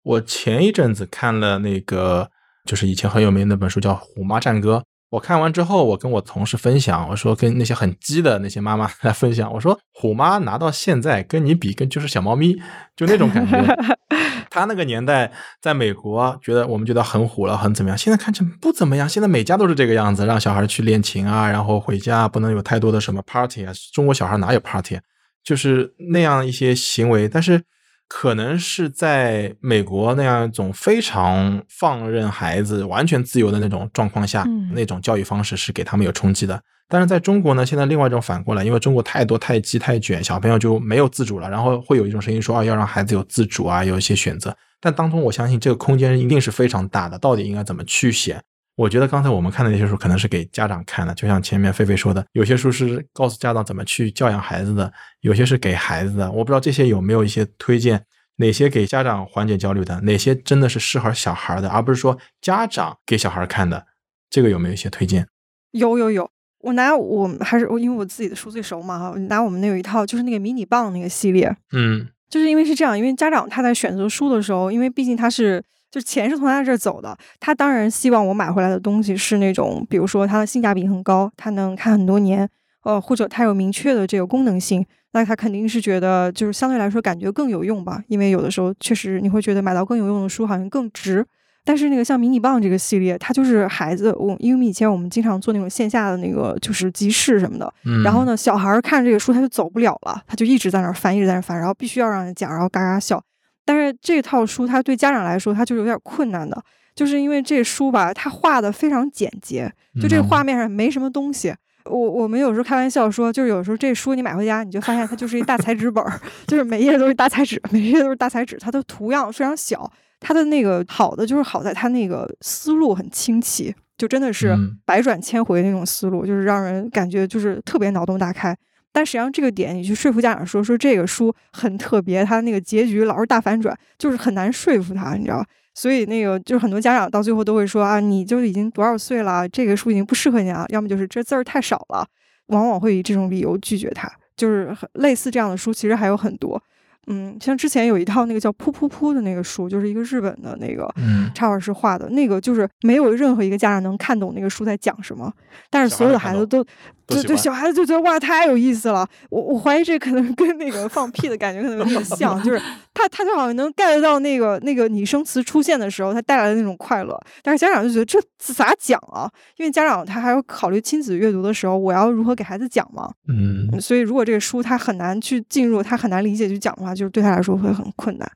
[0.04, 2.30] 我前一阵子看了那个，
[2.64, 4.76] 就是以前很有名的那本书，叫《虎妈战歌》。
[5.10, 12.56] 我看完之后，我跟我同事分享，我说跟那些很鸡的那些妈妈来分享，我说虎妈拿到现在跟你比，跟就是小猫咪，
[12.96, 13.76] 就那种感觉。
[14.50, 17.96] 他那个年代在美国，觉得我们觉得很虎了，很怎么样？
[17.96, 19.08] 现在看成不怎么样。
[19.08, 23.72] 现在每家都是这个样子，让小孩去练琴啊，然后回家不能有太多的什么 party 啊。
[23.92, 24.98] 中国小孩哪有 party？
[25.44, 27.62] 就是那样一些行为，但是。
[28.08, 36.60] 可能是在美国那样一种非常放任孩子完全自由的那种状况下，那种教育方式是给他们有冲击的。
[36.88, 44.56] 但是在中国呢，现在另外一种反过来，因为中国太多太激太卷，小朋友就没有自主了，然后会有一种声音说啊，要让孩子有自主啊，有一些选择。
[44.80, 48.40] 但当中，我相信这个空间一定是非常大的，到底应该怎么去选？
[48.76, 56.30] 我觉得刚才我们看的那些书可能是给家长看的，就像前面菲菲说的，有些书是告诉家长怎么去教养孩子的，有些是给孩子的。
[56.30, 58.04] 我不知道这些有没有一些推荐，
[58.36, 63.86] 哪些给家长缓解焦虑的，哪些真的是适合小孩的，而不是说家长给小孩看的，
[64.28, 65.26] 这个有没有一些推荐？
[65.70, 75.64] 有有有，我拿我还是我因为我自己的书最熟嘛哈，拿我们那有一套就是那个迷你棒那个系列，嗯，就是因为是这样，因为家长他在选择书的时候，因为毕竟他是。
[75.90, 82.48] 就钱是从他这儿走的，他当然希望我买回来的东西是那种，比如说它的性价比很高，他能看很多年，
[82.84, 88.02] 呃，或者它有明确的这个功能性，那他肯定是觉得就是相对来说感觉更有用吧。
[88.08, 91.24] 因为有的时候确实你会觉得买到更有用的书好像更值。
[91.64, 103.20] 但是那个像迷你棒这个系列，它就是孩子，我因为以前我们经常做那种线下的那个就是集市什么的，然后呢，小孩看这个书他就走不了了，他就一直在那儿翻，一直在那儿翻，然后必须要让人讲，然后嘎嘎笑。
[103.66, 106.62] 但是这套书，它对家长来说，它就有点困难的，
[106.94, 111.54] 就是因为这书吧，它画的非常简洁，就这个画面上没什么东西。
[111.84, 119.90] 我我们有时候开玩笑说，就是有时候这书你买回家，你就发现它就是一大彩纸本儿， 就是每页都是大彩纸，每页都是大彩纸，它的图样非常小。
[120.18, 128.56] 它的那个好的就是好在它那个思路很清奇，就真的是百转千回那种思路，就是让人感觉就是特别脑洞大开。
[128.96, 142.06] 但实际上，这个点你去说服家长说说这个书很特别，它那个结局老是大反转，就是很难说服他，你知道所以那个就是很多家长到最后都会说啊，你就已经多少岁了，这个书已经不适合你了，要么就是这字儿太少了，
[142.46, 144.10] 往往会以这种理由拒绝他。
[144.34, 146.62] 就是类似这样的书，其实还有很多。
[147.08, 150.90] 嗯，像之前有一套那个叫《噗噗噗》的那个书，就是一个日本的那个
[151.34, 155.30] 插画师画的，那个就是没有任何一个家长能看懂那个书在讲什么，
[155.70, 156.64] 但是所有的孩子都。
[157.06, 162.60] 就就小孩子就觉得哇太有意思了，我我怀疑这可能跟那个放屁的感觉可能有点像，就是
[162.92, 169.30] 他他就好像能 get 到那个那个拟声词出现的时候他带来的那种快乐，但是家长就觉得这咋讲啊？
[169.56, 173.08] 因为家长他还要考虑亲子阅读的时候，我要如何给孩子讲嘛？
[173.28, 178.28] 嗯，所以如果这个书他很难去进入，他很难理解去讲的话，就是对他来说会很困难。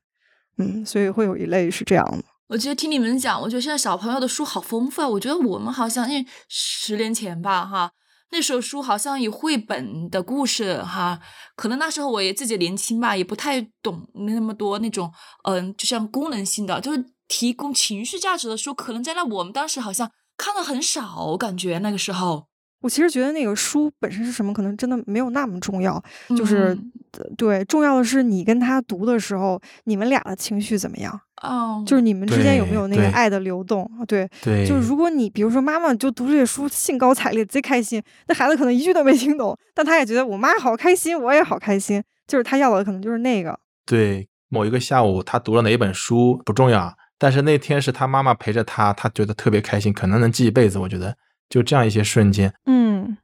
[0.58, 2.22] 嗯，所以会有一类是这样的。
[2.48, 5.08] 我觉得听你们讲，我觉得现在小朋友的书好丰富啊。
[5.08, 7.90] 我觉得我们好像因为十年前吧，哈。
[8.30, 11.20] 那时候书好像以绘本的故事哈，
[11.56, 15.12] 可能那时候我也自己年轻吧，也不太懂那么多那种，
[15.44, 22.49] 嗯，就像功能性的，就是提供情绪价值的书，可能在那我们当时好像看的很少，感觉那个时候。
[22.80, 26.02] 我其实觉得那个书本身是什么，可能真的没有那么重要，
[26.36, 26.76] 就是
[27.36, 31.20] 对，重要的是你跟他读的时候，你们俩的情绪怎么样。
[31.42, 43.58] 哦，就是你们之间有没有那个爱的流动对，对，就是如果你比如说妈妈就读这些书兴高采烈贼开心，那孩子可能一句都没听懂，但他也觉得我妈好开心，我也好开心，就是他要的可能就是那个。
[43.86, 50.78] 对，某一个下午他读了哪一本书不重要，但是那天是他妈妈陪着他，他觉得特别开心，可能能记一辈子。
[50.78, 51.16] 我觉得
[51.50, 53.18] 就这样一些瞬间，嗯，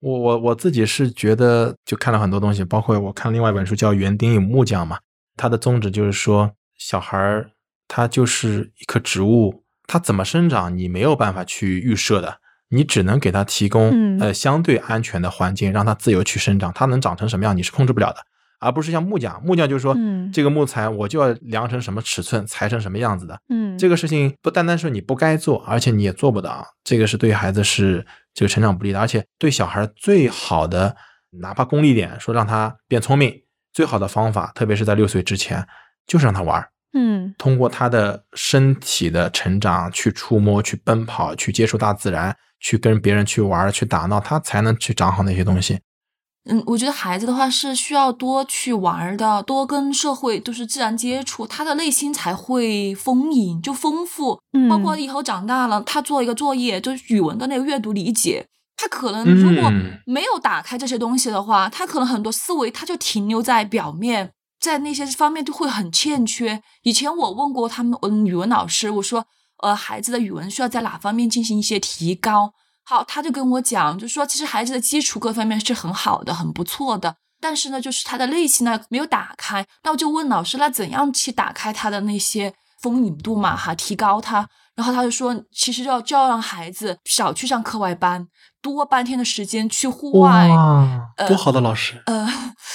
[0.00, 4.98] 我我我自己是觉得就看了很多东西，包括我看另外一本书叫《园丁与木匠》嘛，
[5.36, 6.52] 它的宗旨就是说。
[6.78, 7.52] 小孩儿
[7.86, 12.38] 他就是一棵植物，他怎么生长你没有办法去预设的，
[12.70, 16.72] 你只能给他提供呃相对安全的环境，让他自由去生长。
[16.72, 18.16] 他能长成什么样你是控制不了的
[18.62, 23.38] 而不是像木匠，木匠就是说，嗯这个木材我就要量成什么尺寸，裁成什么样子的。
[23.48, 30.94] 嗯，这个事情不单单是你不该做，而且你也做不到，这个是对孩子是这个成长不利的，而且对小孩最好的，
[31.40, 35.66] 哪怕功利点说让他变聪明，最好的方法，特别是在六岁之前，
[36.06, 45.80] 就是让他玩儿，嗯通过他的身体的成长去触摸、去奔跑、去接触大自然、去跟别人去玩、去打闹，他才能去长好那些东西。
[46.44, 54.40] 嗯，我觉得孩子的话是需要多去玩儿的，多跟社会就是自然接触，他的内心才会丰盈，就丰富。
[54.52, 58.44] 嗯，包括以后长大了，他做一个作业，就是语文的那个阅读理解，
[58.76, 66.60] 他可能如果嗯没有打开这些东西的话，他可能很多思维他就停留在表面，在那些方面就会很欠缺。
[66.82, 69.24] 以前我问过他们，嗯，语文老师，我说，
[69.62, 72.52] 呃，孩子的语文需要在哪方面进行一些提高？
[72.84, 79.64] 好，他就跟我讲，就说其实孩子的基础各方面是很好的，很不错的，但是呢，就是他的内心呢没有打开。
[79.84, 83.56] 那我就问老师，那怎样去打开他的那些丰盈度嘛？
[83.56, 84.46] 哈，提高他。
[84.74, 88.26] 然后他就说，其实要就要让孩子少去上课外班，
[88.62, 90.48] 多半天的时间去户外。
[90.48, 92.02] 哇，呃多好的老师！
[92.06, 92.26] 呃，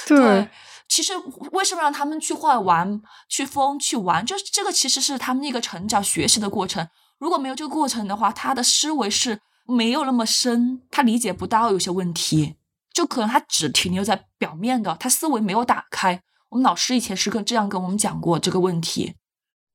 [0.06, 0.48] 对，
[0.88, 1.14] 其实
[1.54, 6.88] 为什么让他们去户外玩、去疯、去玩，就是这个其实是他们的一个成长、学习的过程。
[7.18, 12.56] 如果没有这个过程的话，他的思维是没有那么深，他理解不到有些问题，
[12.94, 16.22] 就可能他只停留在表面的，他思维没有打开。
[16.50, 19.14] 我们老师以前是跟这样跟我们讲过这个问题。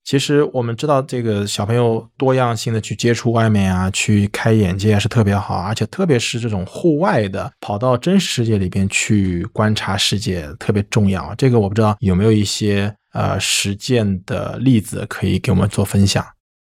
[0.05, 11.33] 其实我们知道，这个小朋友多样性的去接触外面啊，去开眼界啊是特别好，而且特别是这种户外的，跑到真实世界里边去观察世界特别重要。
[11.37, 16.27] 这个我不知道有没有一些呃实践的例子可以给我们做分享。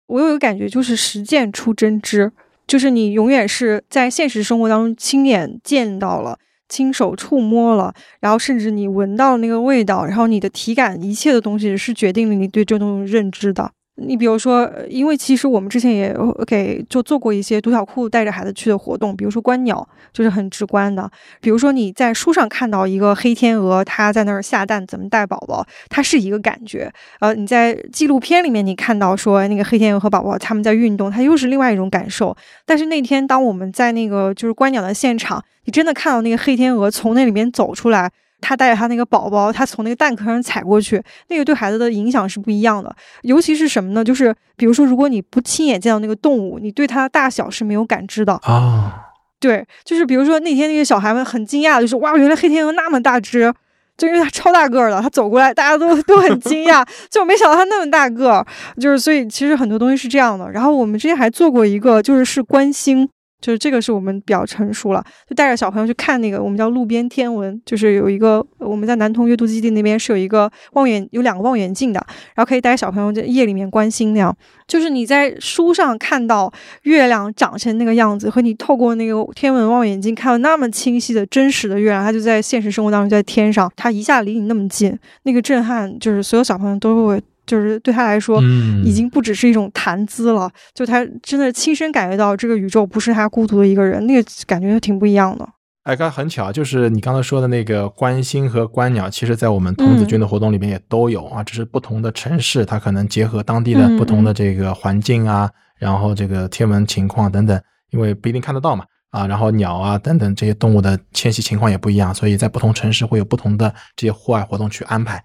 [0.07, 2.33] 我有一个感觉，就是实践出真知，
[2.69, 13.73] 就是你永远是在现实生活当中亲眼见到了、亲手触摸了，然后甚至你闻到了那个味道，然后你的体感一切的东西是决定了你对这种认知的。
[14.01, 21.11] 你比如说，因为其实我们之前也给就做过一些独角库带着孩子去的活动，比如说观鸟，就是很直观的。
[21.41, 26.93] 比如说你在书上看到一个黑天鹅，它在那儿下蛋，怎么带宝宝，它是一个感觉。
[27.21, 32.37] 呃，你在纪录片里面你看到说那个黑天鹅和宝宝他们在运动，它又是另外一种感受。
[32.65, 38.11] 但是那天当我们在那个就是观鸟的现场，你真的看到那个黑天鹅从那里面走出来。
[38.41, 42.95] 它带着他那个宝宝，他从那个蛋壳上踩过去，那个对孩子的影响是不一样的。
[43.23, 44.05] 尤其是什么呢？
[44.05, 48.35] 就是比如说，如果你不亲眼见到那个动物，你对它的大小是没有感知的。
[48.43, 49.07] 啊，
[49.41, 53.53] 对，就是比如说那天那个小孩们很惊讶，就是哇，原来黑天鹅那么大只，
[53.97, 58.47] 就因为它超大个儿的，它走过来，大家都都很惊讶，就没想到它那么大个儿，
[58.81, 60.49] 就是所以其实很多东西是这样的。
[60.51, 63.09] 然后我们之前还做过一个，就是是观星。
[63.41, 74.37] 就是这个是我们比较成熟了，就带着小朋友去看那个我们叫路边天文，就是有一个我们在南通阅读基地那边是有一个望远有两个望远镜的，然后可以带着小朋友在夜里面观星那样。
[74.67, 88.39] 就是你在书上看到月亮长成那个样子，和你透过那个天文望远镜看到那么清晰的真实的月亮，它就在现实生活当中在天上，它一下离你那么近，那个震撼就是所有小朋友都会，就是对他来说。
[88.41, 95.49] 嗯，已经不只是一种谈资了，就他真的亲身感觉到这个宇宙不是他孤独的一个人，那个感觉挺不一样的。
[95.85, 115.23] 哎，刚才很巧，就是你刚才说的那个观星和观鸟，其实在我们童子军的活动里面也都有啊，只是不同的城市，它可能结合当地的嗯不同的这个环境啊，然后这个天文情况等等，因为不一定看得到嘛，啊，然后鸟啊等等这些动物的迁徙情况也不一样，所以在不同城市会有不同的这些户外活动去安排。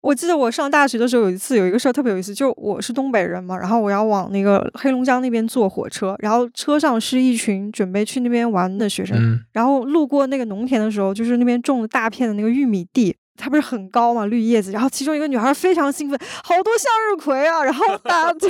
[0.00, 9.40] 我记得我上大学的时候有一次有一个事儿特别有意思，就我是东北人嘛，然后我要往那个黑龙江那边坐火车，然后车上是一群准备去那边玩的学生，嗯。
[9.52, 14.72] 然后路过那个农田的时候，就是那边种了大片的那个玉米地，它不是很高嘛，绿叶子。
[14.72, 17.62] 然后其中一个女孩非常兴奋，好多向日葵啊！
[17.64, 18.48] 然后大家 就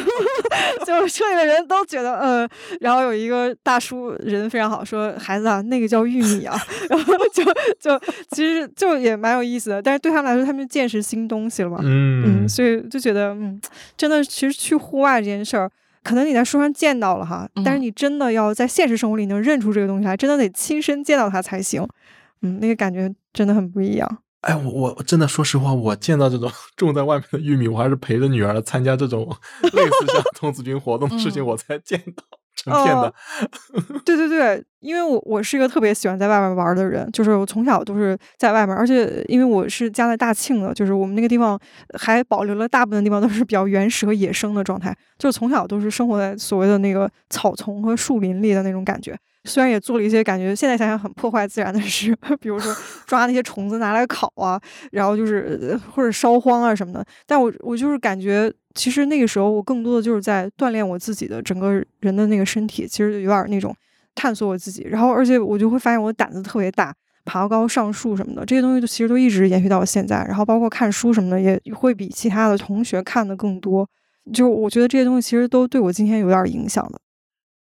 [0.85, 2.49] 就车里的人都觉得，呃，
[2.81, 6.59] 然后有一个大叔人非常好，说孩子啊，那个叫玉米啊。
[6.89, 7.45] 然后就
[7.79, 11.79] 就其实就也蛮有意思的，但是对他们来说，他们见识新东西了嘛。
[11.83, 13.61] 嗯嗯，所以就觉得，嗯，
[13.97, 15.71] 真的，其实去户外这件事儿，
[16.03, 21.87] 可能你在书上见到了哈，但是嗯你真的要在现实生活里能认出这个东西来，真的得亲身见到它才行。
[22.43, 24.19] 嗯，那个感觉真的很不一样。
[24.43, 29.29] 哎，我我我真的说实话，我见到这种 种在外面的玉米，我还是陪着女儿参加这种
[29.73, 32.23] 类似像童子军活动的事情，嗯我才见到
[32.55, 33.13] 成片的。
[34.07, 41.59] 对对对，因为我我是一个特别喜欢在外面玩的人，就是我从小都是在外面，而且因为我是家在大庆的，就是我们那个地方
[41.99, 49.19] 还保留了大部分地方都是比较原始和野生的状态，就是从小都是生活在所谓的那个草丛和树林里的那种感觉。
[49.45, 52.75] 虽然也做了一些感觉现在想想很破坏自然的事， 比如说
[53.07, 54.61] 抓那些虫子拿来烤啊，
[54.93, 57.05] 然后就是或者烧荒啊什么的。
[57.27, 63.75] 但我我就是感觉，其实那个时候我更多的就是在锻炼我自己的整个人的那个身体，其实有点那种
[64.15, 64.83] 探索我自己。
[64.91, 70.25] 然后而且我就会发现我胆子特别大，爬高、上树什么的这些东西，其实都一直延续到现在。
[70.29, 73.89] 然后包括看书什么的，也会比其他的同学看的更多。
[74.33, 77.01] 就我觉得这些东西其实都对我今天有点影响的。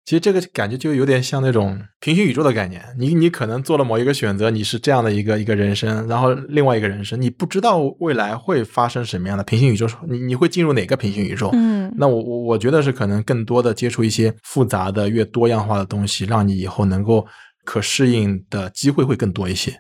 [0.06, 11.50] 其实这个感觉就有点像那种平行宇宙的概念，你你可能做了某一个选择，你是这样的一个一个人生，然后另外一个人生，你不知道未来会发生什么样的平行宇宙，你你会进入哪个平行宇宙？
[11.54, 17.26] 嗯，那我我我觉得是可能更多的接触一些复杂的、越多样化的东西，让你以后能够
[17.64, 19.80] 可适应的机会会更多一些。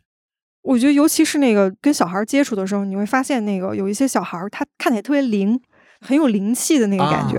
[0.61, 5.59] 我觉得尤其是那个跟小孩接触的时候，你会发现那个有一些小孩他看起来特别灵。
[6.03, 7.37] 很有灵气的那个感觉，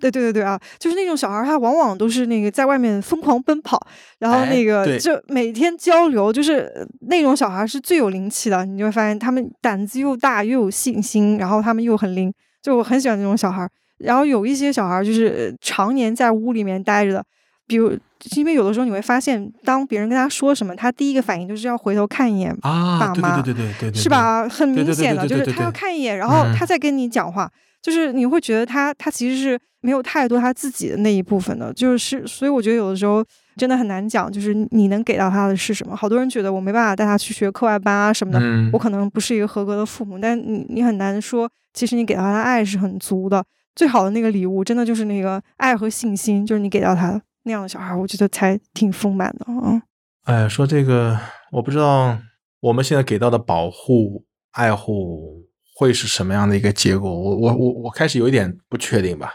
[0.00, 3.80] 对对对对啊，就是那种小孩，他往往都是那个在外面疯狂奔跑，
[4.18, 8.64] 然后那个就每天交流，就是那种小孩是最有灵气的。
[8.64, 13.68] 你就会发现他们胆子又大又有信心，然后他们又很灵，就我很喜欢那种小孩。
[13.98, 17.24] 然后有一些小孩就是常年在屋里面待着的，
[17.66, 17.96] 比如
[18.34, 24.48] 因为有的时候你会发现，当别人跟他说什么，他第一个反应就是要回头看一眼爸妈，对对对对对，是吧？
[24.48, 27.50] 很明显的，就是他要看一眼，然后他再跟你讲话。
[27.82, 33.24] 就是你会觉得他他其实是没有太多他自己的那一部分的，就是所以我觉得有的时候
[33.56, 35.96] 真的很难讲，就是你能给到他的是什么？
[35.96, 38.40] 好多人觉得我没办法带他去学课外班啊什么的，
[38.72, 43.44] 我可能不是一个合格的父母，但你你很难说，其实你给到他的爱是很足的。
[43.74, 49.80] 最好的那个礼物，真的就是那个爱和信心，就是你给到他那样的小孩，我觉得才挺丰满的啊。
[50.24, 51.18] 哎，说这个，
[51.52, 52.18] 我不知道
[52.60, 55.39] 我们现在给到的保护、爱护。
[55.80, 57.10] 会是什么样的一个结果？
[57.10, 59.32] 我我我我开始有一点不确定吧。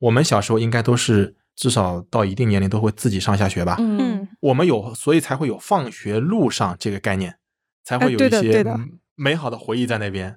[0.00, 3.76] 我们小时候应该都是至少到一定年龄都会自己上下学吧。
[3.78, 7.36] 嗯，我们有，所以才会有放学路上这个概念，
[7.84, 8.64] 才会有一些
[9.14, 10.36] 美好的回忆在那边。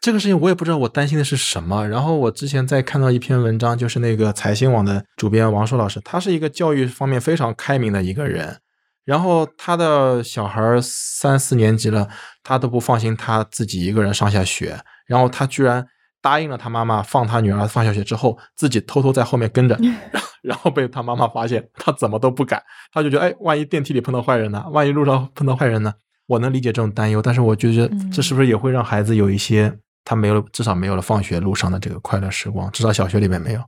[0.00, 1.86] 这个事情我也不知道，我担心的是什么。
[1.88, 8.58] 然后我之前在看到一篇文章，就是那个财新网的主编王硕老师，他是一个教育方面非常开明的一个人。
[9.04, 12.08] 然后他的小孩三四年级了，
[12.42, 14.78] 他都不放心他自己一个人上下学。
[15.06, 15.84] 然后他居然
[16.22, 19.76] 答应了他妈妈放他女儿放小学之后，自己偷偷在后面跟着，
[20.42, 22.62] 然后被他妈妈发现，他怎么都不敢。
[22.92, 24.64] 他就觉得，哎，万一电梯里碰到坏人呢？
[24.70, 25.92] 万一路上碰到坏人呢？
[26.26, 33.60] 我能理解这种担忧，但是我觉得这是不是也会让孩子有一些他没有，至少没有了放学路上的这个快乐时光，至少小学里面没有。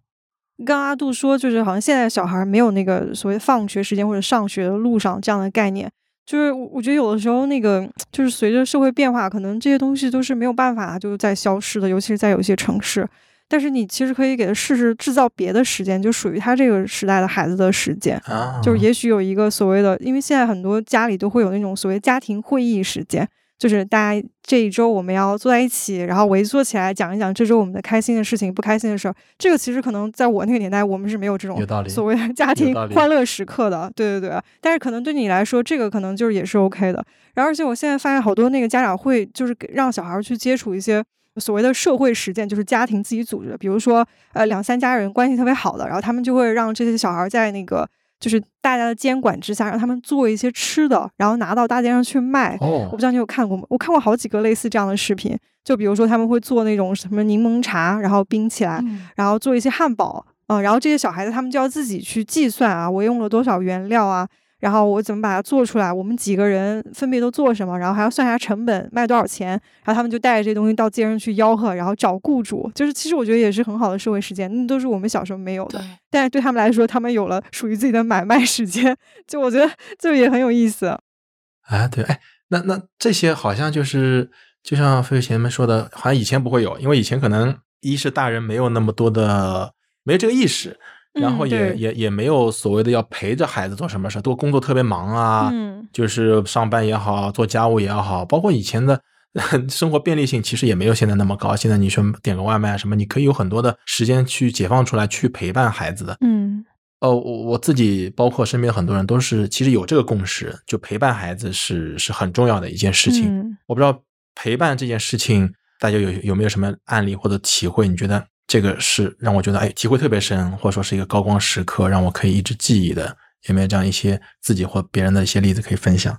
[0.62, 5.90] 刚阿杜说，就是好像现在小孩没有那个所谓放学时间或者上学的路上这样的概念。
[6.24, 13.06] 就是我觉得有的时候那个就是随着社会变化，可能这些东西都是没有办法就是在消失的，尤其是在有些城市。
[13.48, 18.18] 但是你其实可以给他试试制造别的时间，就属于他这个时代的孩子的时间。
[18.62, 23.28] 就是也许有一个所谓的，因为现在很多家里都会有那种所谓家庭会议时间。
[23.62, 29.14] 就是大家这一周我们要坐在一起，然后围坐起来讲一讲这周我们的开心的事情、不开心的事儿。
[29.38, 31.56] 这个其实可能在我那个年代，我们是没有这种
[31.88, 33.88] 所谓的 家庭欢乐时刻的。
[33.94, 37.04] 对对对，但是可能对你来说，这个可能就是也是 OK 的。
[37.34, 41.00] 然后而且我现在发现好多那个家长会就是让小孩去接触一些
[41.36, 47.88] 所谓的社会实践，就是家庭自己组织的，比如说呃两三家人关系特别好的，然后他们就会让这些小孩在那个。
[48.22, 52.56] 就是大家的监管之下，让他们做一些吃的，然后拿到大街上去卖。
[52.60, 53.64] 哦，我不知道你有看过吗？
[53.68, 55.36] 我看过好几个类似这样的视频。
[55.64, 58.80] 就比如说他们会做那种什么柠檬茶，然后冰起来，
[59.16, 60.24] 然后做一些汉堡。
[60.46, 64.28] 嗯，然后这些小孩子他们就要自己去计算啊，我用了多少原料啊。
[64.62, 65.92] 然后我怎么把它做出来？
[65.92, 67.76] 我们几个人分别都做什么？
[67.76, 69.48] 然后还要算下成本，卖多少钱？
[69.82, 72.70] 然后他们就带着这些东西到街上去吆喝，然后找雇主。
[72.72, 75.82] 就是其实我觉得也是很好的社会实践，那都是我们小时候没有的。
[76.08, 78.96] 但是对他们来说，他们有了属于自己的买卖时间。
[79.26, 80.86] 就我觉得就也很有意思。
[80.86, 82.20] 啊，对，哎，
[82.50, 84.30] 那那这些好像就是
[84.62, 90.78] 就像飞飞前面说的，好像以前不会有，因为以前可能一是大人没有那么多的没有这个意识。
[91.14, 95.52] 然后也也也没有所谓的要陪着孩子做什么事，都工作特别忙啊，
[95.92, 99.00] 就是上班也好，做家务也好，包括以前的
[99.68, 101.54] 生活便利性其实也没有现在那么高。
[101.54, 106.16] 现在你说点个外卖什么，你可以有很多的时间去解放出来去陪伴孩子的。
[106.20, 106.64] 嗯，
[107.00, 113.56] 哦，我我自己包括身边很多人都是其实有这个共识，就陪伴孩子是是很重要的一件事情。
[113.66, 114.02] 我不知道
[114.34, 117.86] 陪伴这件事情大家有有没有什么案例或者体会？
[117.86, 118.24] 你觉得？
[118.52, 123.16] 这个是让我觉得哎，体会特别深，或者说是一个高光时刻，让我可以一直记忆的。
[123.48, 126.18] 有没有这样一些自己或别人的一些例子可以分享？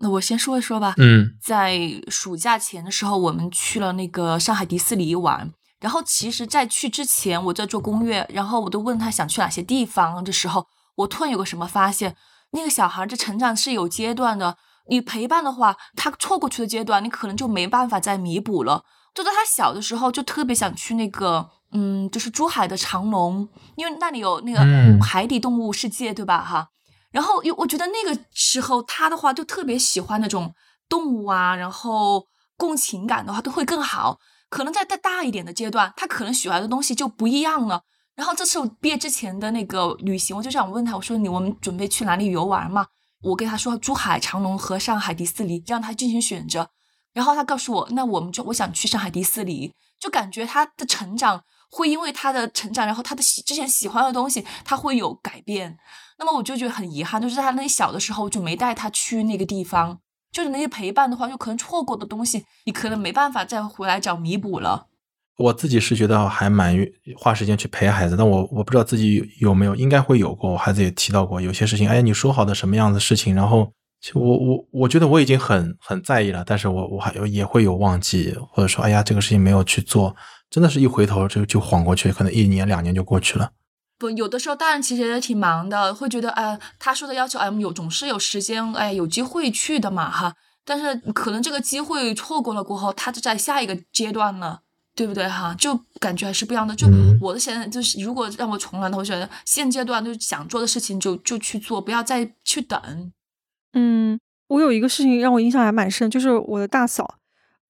[0.00, 0.94] 那我先说一说吧。
[0.96, 5.52] 嗯，在暑假前的时候，我们去了那个上海迪士尼玩。
[5.78, 10.66] 然后其实，在去之前，我在做攻略，然后我都问他想去哪些地方的时候，
[10.96, 12.16] 我突然有个什么发现，
[12.50, 14.56] 那个小孩的成长是有阶段的，
[14.88, 18.82] 你陪伴的话，他错过去的阶段，你可能就没办法再弥补了。
[19.12, 26.44] 就在他小的时候，就特别想去那个，嗯，就是珠海的长隆，因为那里有那个海底动物世界，对吧？
[26.44, 26.68] 哈。
[27.10, 30.54] 然后，又我觉得那个时候他的话就特别喜欢那种
[30.88, 32.24] 动物啊，然后
[32.56, 34.18] 共情感的话都会更好。
[34.48, 37.82] 可能在再大一点的阶段，他可能喜欢的东西就不一样了。
[38.14, 42.86] 然后这次我毕业之前的那个旅行，我就想问他，我说你我们准备去哪里游玩嘛？
[43.22, 46.68] 我跟他说珠海长隆和上海迪士尼，让他进行选择。
[47.12, 55.78] 然后他告诉我，那我们就我想去上海迪士尼，就感觉他的成长会因为他的成长，然后他的喜之前喜欢的东西他会有改变。
[56.18, 59.98] 那么我就觉得很遗憾，就是他那小的时候就没带他去那个地方，
[60.30, 64.88] 就是那些陪伴的话，就可能错过的东西，你可能没办法再回来找弥补了。
[65.38, 66.76] 我自己是觉得还蛮
[67.16, 70.52] 花时间去陪孩子，但我我不知道自己有没有，应该会有过。
[70.52, 73.72] 我孩子也提到过有些事情，哎，你说好的什么样的事情，然后
[74.12, 80.14] 我我我觉得我已经很很在意了，但是我我还有也会有忘记，或者说哎呀这个事情没有去做，
[80.50, 83.52] 真的是一回头就就晃过去，可能一年两年就过去了。
[83.96, 90.34] 不，有的时候大人其实也挺忙的，会觉得，哎，他说的要求，哎，有总是有时间，哎，有机会去的嘛，哈。
[90.64, 94.60] 但是可能这个机会错过了过后，他就在下一个阶段了，
[94.94, 95.54] 对不对，哈？
[95.58, 96.74] 就感觉还是不一样的。
[96.74, 96.86] 就
[97.20, 103.12] 我的现在就是，如果让我重来的话，我觉得现阶段就是想做的事情就就去做，不要再去等。
[103.74, 107.16] 嗯，我有一个事情让我印象还蛮深，就是我的大嫂，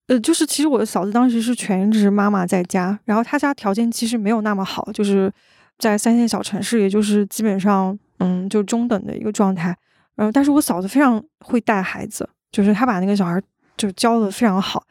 [0.07, 5.31] 呃，就是其实我的嫂子当时是全职妈妈在家，然后她家条件其实没有那么好，就是。
[5.79, 9.75] 在三线小城市，也就是基本上，嗯，就中等的一个状态。
[10.13, 13.41] 然后，但是我嫂子非常会带孩子，就是她把那个小孩
[13.75, 14.83] 就教的非常好。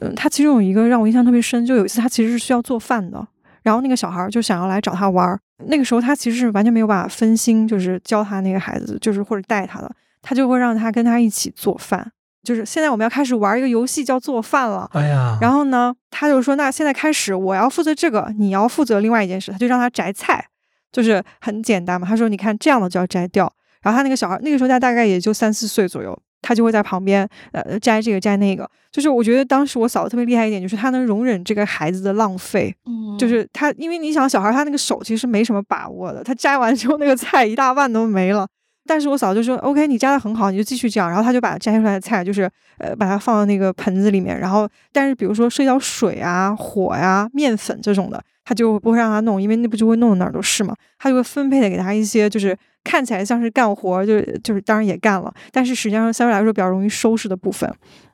[0.00, 3.28] 嗯，她其中有一个让我印象特别深，就有一次她其实是需要做饭的，
[3.62, 5.38] 然后那个小孩就想要来找她玩儿。
[5.66, 12.10] 那个时候她其实是完全没有办法分心，就是教他那个孩子，就是或者带他的，他就会让他跟他一起做饭。
[12.48, 14.88] 就是现在我们要开始玩一个游戏，叫做饭了。
[14.94, 19.52] 哎呀，然后呢，他就说，那现在开始，我要负责这个，你要负责另外一件事。
[19.52, 20.42] 他就让他摘菜，
[20.90, 22.08] 就是很简单嘛。
[22.08, 23.52] 他说，你看这样的就要摘掉。
[23.82, 28.66] 然后他那个小孩那个时候他大概也就三四岁左右，他就会在旁边呃摘这个摘那个。
[28.90, 32.74] 就是我觉得当时我嫂子特别厉害一点，就是她能容忍这个孩子的浪费。
[32.86, 38.48] 嗯，就是他，因为你想小孩他那个手其实没什么把握的，他摘完之后那个菜一大半都没了。
[38.88, 44.40] 但是我嫂子就说：“OK，你摘的很好，你就继续这样。”然后他就把摘出来的菜，就是呃，把它放到那个盆子里面。
[44.40, 50.74] 然后，但是比如说涉及到水啊、火呀、面粉这种的，他就不会让他弄，因为那不就会弄的哪儿都是嘛。
[50.98, 57.70] 他就会分配的给他一些，就是看起来像是干活，就就是当然也干了，但是实际上相对来说比较容易收拾的部分。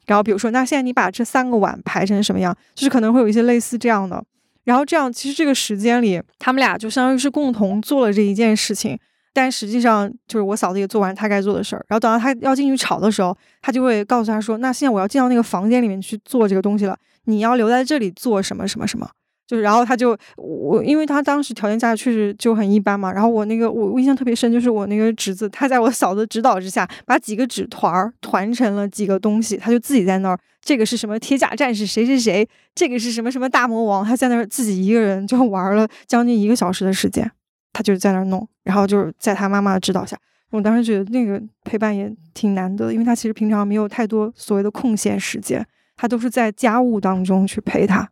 [0.07, 4.22] 然后比如说，那现在你把这三个碗排成什么样，就是可能会有一些类似这样的。
[4.64, 8.99] 然后这样，其实这个时间里，他们俩就相当于是共同做了这一件事情。
[9.35, 19.07] 但实际上，就是我嫂子也做完她该做的事儿，然后等到她要进去炒的时候，她就会告诉他说：“那现在我要进到那个房间里面去做这个东西了，你要留在这里做什么什么什么。”
[19.47, 23.12] 就是，然后他就我，因为他当时条件家确实就很一般嘛。
[23.12, 37.30] 然后我那个我印象特别深，就是我那个侄子，他在我嫂子指导之下，把几个纸团儿团成了几个东西，他就自己在那儿，这个是什么铁甲战士谁谁谁，这个是什么什么大魔王，他在那儿自己一个人就玩了将近一个小时的时间。
[37.75, 40.16] 他就在那儿弄，然后就是在他妈妈的指导下，
[40.51, 45.66] 我当时觉得那个陪伴也挺难得，因为他其实平常没有太多所谓的空闲时间，
[45.97, 48.09] 他都是在家务当中去陪他。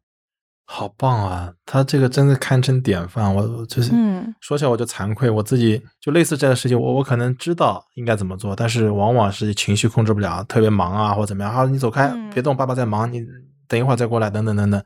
[0.65, 1.53] 好棒啊！
[1.67, 3.35] 他这个真的堪称典范。
[3.35, 13.25] 我就是，嗯，说起来我就惭愧，我自己就类似这样的事情，我我可能知道应该怎么做，但是往往是情绪控制不了，特别忙啊，或者怎么样啊，你走开，别动，爸爸在忙，你
[13.69, 14.83] 等一会儿再过来，等等等等。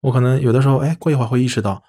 [0.00, 1.82] 我可能有的时候，哎，过一会儿会意识到，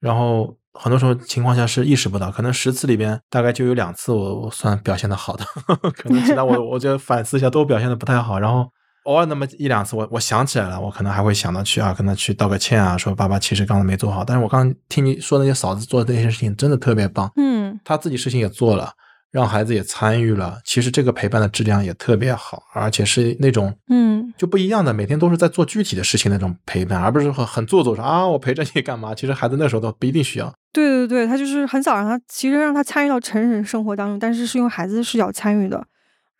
[0.00, 0.57] 然后。
[0.74, 5.44] 很多时候情况下是意识不到，可能十次里边大概就有两次我我算表现的好的，
[5.96, 8.38] 可能其他我我觉得反思一下都表现的不太好。
[8.38, 8.68] 然后
[9.04, 14.24] 偶尔那么一两次我我想起来了，我可能还会想到去啊跟他去道个歉啊，说爸爸其实刚才没做好。
[14.24, 18.92] 但是我刚听你说那些嫂子做的那些事情真的特别棒，嗯，他自己事情也做了。
[19.30, 29.14] 让孩子也参与了，其实这个陪伴的质量也特别好，而且是那种嗯就不一样的，每天都是在做具体的事情那种陪伴，而不是很很做作说啊我陪着你干嘛？
[29.14, 30.52] 其实孩子那时候都不一定需要。
[30.72, 35.84] 对对对，他就是很早让他其实让他参与到成人生活当中，但是是用孩子的视角参与的。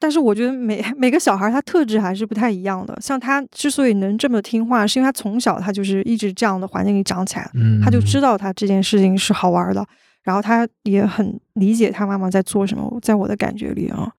[0.00, 9.84] 但是我觉得每每个小孩他特质还是不太一样的，像他之所以能这么听话，是因为他从小他就是一直这样的环境里长起来，嗯，他就知道他这件事情是好玩的。
[10.28, 14.12] 然后他也很理解他妈妈在做什么，在我的感觉里啊，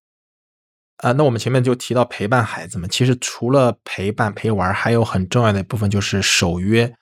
[0.96, 6.92] 啊，那我们前面就提到陪伴孩子们，其实除了陪伴陪玩，还有很重要的一部分就是守约，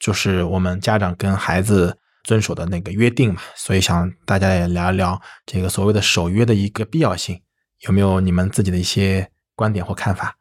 [0.00, 7.40] 就是我们家长跟孩子遵守的那个约定嘛，所以想大家也聊一聊这个所谓的守约的一个必要性，
[7.86, 10.36] 有没有你们自己的一些观点或看法？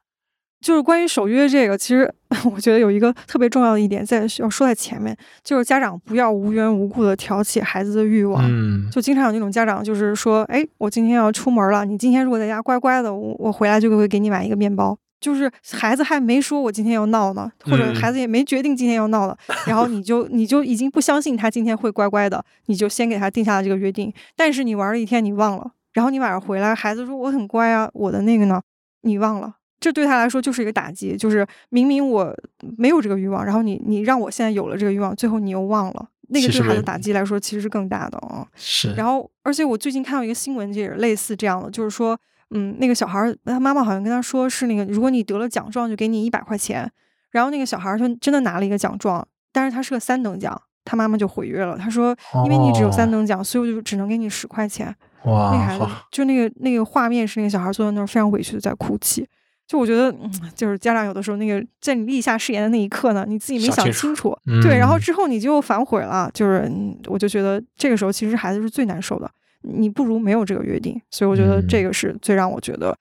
[0.66, 2.11] 就是关于守约这个，其实
[2.51, 8.43] 我觉得有一个特别重要的一点在要说在前面，就是家长不要无缘无故的挑起孩子的欲望。
[8.43, 14.97] 嗯，就经常有那种家长就是说，哎，我今天要出门了，你今天如果在家乖乖的，我我回来就会给你买一个面包。
[15.22, 19.38] 就是孩子还没说我今天要闹呢，或者孩子也没决定今天要闹了，
[19.68, 24.11] 然后你就你就已经不相信他今天会乖乖的，你就先给他定下了这个约定。
[24.36, 28.59] 但是你玩了一天，你忘了，然后你晚上回来，孩子说我很乖啊，我的那个呢，
[29.01, 29.53] 你忘了，
[29.86, 31.15] 这对他来说就是一个打击。
[31.15, 32.36] 就是明明我
[32.77, 38.47] 没有这个欲望，然后你你让我现在有了这个欲望，最后你又忘了，那个对他的打击来说其实是更大的啊。
[38.55, 38.93] 是。
[38.93, 42.17] 然后，而且我最近看到一个新闻，也是类似这样的，就是说。
[42.51, 46.89] 嗯，那个小孩儿，他妈妈好像跟他说是那个，如果你得了奖状，就给你一百块钱。
[47.31, 51.75] 然后那个小孩儿就真的拿了一个奖状，但是他是个三等奖，他妈妈就毁约了。
[51.75, 52.15] 他说，
[52.45, 54.95] 因为你只有三等奖，所以我就只能给你十块钱。
[55.25, 59.27] 哇，那孩子就那个那个画面是那个小孩坐在那儿非常委屈的在哭泣。
[59.68, 66.30] 就我觉得，嗯，就是家长有的时候那个在你立下誓言的那一刻呢，你自己没想清楚，对，然后之后你就反悔了。
[66.34, 66.72] 就是
[67.07, 69.30] 我就觉得这个时候其实孩子是最难受的。
[69.68, 72.95] 你不如没有这个约定，所以我觉得这个是最让我觉得，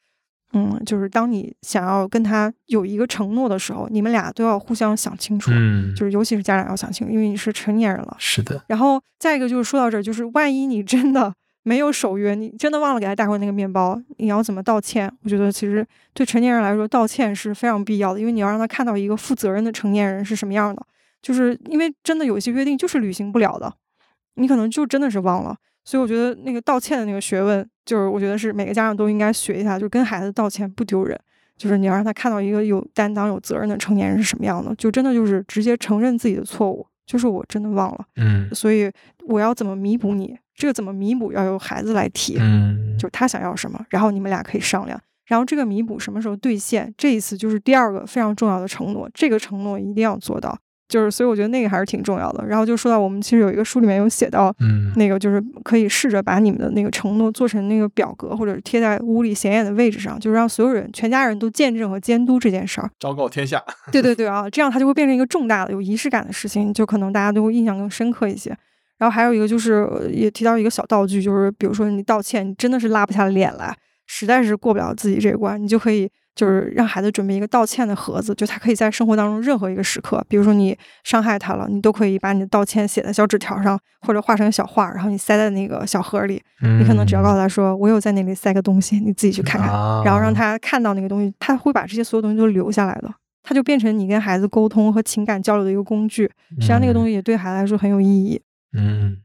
[0.55, 8.17] 嗯，就是当你想要跟他有一个承诺的时候，你们俩都要互相想清楚，嗯，就是尤其是家长要想清楚，因为你是成年人了。
[8.19, 8.65] 是的。
[8.67, 11.35] 然后再一个就是说到这儿，就是万一你真的
[11.65, 15.11] 没有守约，你真的忘了给他带回那个面包，你要怎么道歉？
[15.25, 20.87] 我觉得其实对成年人来说，道歉是非常必要的，因为你要让他看到一个负责任的成年人是什么样的。
[21.21, 23.73] 就是因为真的有一些约定就是履行不了的，
[24.35, 25.57] 你可能就真的是忘了。
[25.87, 31.19] 所以我觉得那个道歉的那个学问，就是我觉得是每个家长都应该学一下，就跟孩子道歉不丢人，
[31.57, 38.91] 就是你要让他看到一个有担当、有责任的成年人是什么样的，就真的就是直接承认自己的错误，就是我真的忘了，嗯，所以
[39.27, 40.37] 我要怎么弥补你？
[40.55, 46.93] 这个怎么弥补要由孩子来提，嗯，就他想要什么，然后你们俩可以商量，然后这个弥补什么时候兑现？
[46.97, 50.57] 这一次就是第二个非常重要的承诺，这个承诺一定要做到。
[50.87, 52.47] 就是，所以我觉得那个还是挺重要的。
[52.47, 63.61] 然后就说到我们其实有一个书里面有写到，嗯，那个就是可以试着把你们的那个承诺做成那个表格，或者是贴在屋里显眼的位置上，就是让所有人、全家人都见证和监督这件事儿，昭告天下。
[63.91, 68.55] 对对对啊，这样它就会变成一个重大的、有仪式感的事情，就可能大家都会印象更深刻一些。
[68.99, 73.76] 然后还有一个就是也提到一个小道具，就是比如说你道歉，你真的是拉不下脸来，
[74.07, 76.11] 实在是过不了自己这一关，你就可以。
[76.34, 86.42] 就是让孩子准备一个道歉的盒子，就他可以在生活当中任何一个时刻，比如说你伤害他了，你都可以把你的道歉写在小纸条上，或者画成小画，然后你塞在那个小盒里。
[86.80, 89.70] 你可能只要告诉他说：“我有在那里塞个东西，你自己去看看。”
[90.05, 93.09] 然后让他看到那个东西，他会把这些所有东西都留下来的，
[93.45, 96.28] 他就变成你跟孩子沟通和情感交流的一个工具。
[96.59, 98.42] 实际上，那个东西也对孩子来说很有意义。
[98.75, 99.22] 嗯。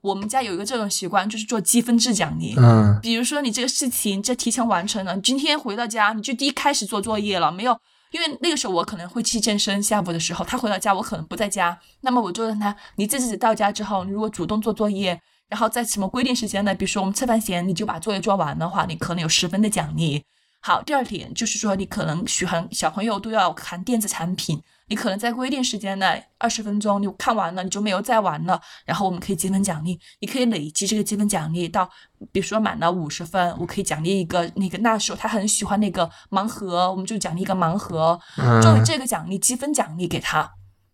[0.00, 2.56] 我们家有一个这种习惯，就是做积分制奖励。
[2.56, 7.78] 嗯，比如说你这个事情这提前完成了，你今天回到家你就第一开始做作业了，没有？
[8.10, 15.18] 因为那个时候我可能会去健身，下午的时候他回到家我可能不在家，那么我就让他，你自己到家之后，你如果主动做作业，
[15.48, 16.74] 然后在什么规定时间呢？
[16.74, 20.24] 比如说我们吃饭前你就把作业做完的话，你可能有十分的奖励。
[20.60, 28.60] 好，第二点就是说，你可能喜欢小朋友都要看电子产品，你可能在规定时间内二十分钟你看完了，你就没有再玩了。
[28.84, 31.88] 然后我们可以积分奖励，你可以累积这个积分奖励到，
[32.30, 38.18] 比如说满了五十分，我可以奖励一个那个那时候他很喜欢那个盲盒，我们就奖励一个盲盒，
[38.62, 40.52] 作为这个奖励积分奖励给他。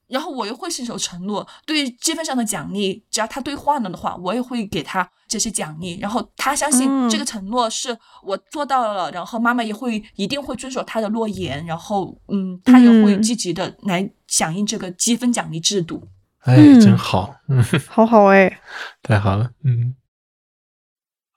[0.08, 5.98] 然后我又会信守承诺，对于积分上的奖励，只要他兑换了的话，我也会给他这些奖励。
[6.00, 11.64] 然后他相信这个承诺是我做到了，然后妈妈也会一定会遵守他的诺言。
[11.66, 16.08] 然后，嗯，他也会积极的来响应这个积分奖励制度。
[16.40, 18.60] 哎，真好， 嗯，好好哎，
[19.02, 19.94] 太好了，嗯，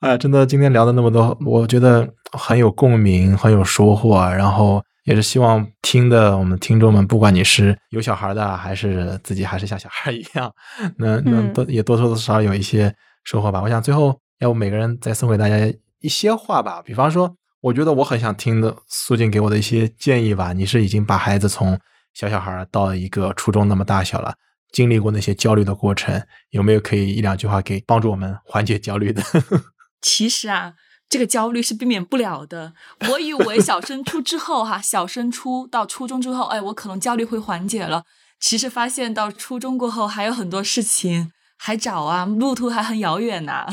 [0.00, 4.82] 哎，真的，今天聊的那么多，我觉得很有共鸣，很有收获，然后。
[5.04, 10.52] 也是希望听的我们听众们，不管你是有小孩的，还是自己还是像小孩一样，
[10.98, 12.94] 能能多也多多少少有一些
[13.24, 13.60] 收获吧。
[13.60, 15.56] 我想最后要不每个人再送给大家
[16.00, 16.80] 一些话吧。
[16.82, 20.52] 比方说，我觉得我很想听的苏静给我的一些建议吧。
[20.52, 21.78] 你是已经把孩子从
[22.14, 24.34] 小小孩到一个初中那么大小了，
[24.70, 29.20] 经历过那些焦虑的过程，有没有可以一两句话给帮助我们缓解焦虑的？
[30.00, 30.74] 其实啊。
[31.12, 32.72] 这个焦虑是避免不了的。
[33.10, 38.04] 我以为 小升初之后，哈，小升初到初中之后，哎，我可能焦虑会缓解了。
[38.40, 43.66] 其实发现到初中过后，还有很多事情还早啊，路途还很遥远呐。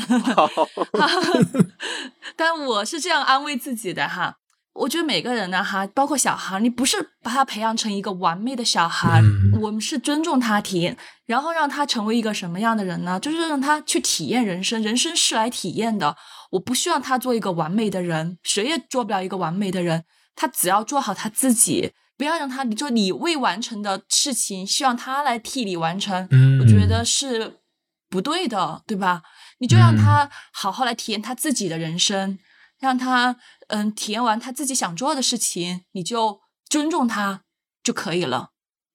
[2.36, 4.36] 但我是这样安慰自己的哈，
[4.74, 13.18] 我觉得每个人呢，哈，包括小孩，你不是把他培养成一个完美的小孩，嗯我们是尊重他体验，然后让他成为一个什么样的人呢？
[13.18, 16.16] 就是让他去体验人生，人生是来体验的。
[16.50, 20.04] 我不希望他做一个完美的人，谁也做不了一个完美的人。
[20.34, 27.60] 他只要做好他自己，不要让他就你未完成的事情，希望他来替你完成，嗯我觉得是
[28.08, 29.22] 不对的，对吧？
[29.58, 32.38] 你就让他好好来体验他自己的人生，
[32.78, 33.36] 让他
[33.68, 37.42] 嗯体验完他自己想做的事情，你就尊重他
[37.82, 38.52] 就可以了。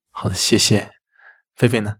[0.09, 0.91] 好的，谢谢。
[1.55, 1.97] 菲菲呢？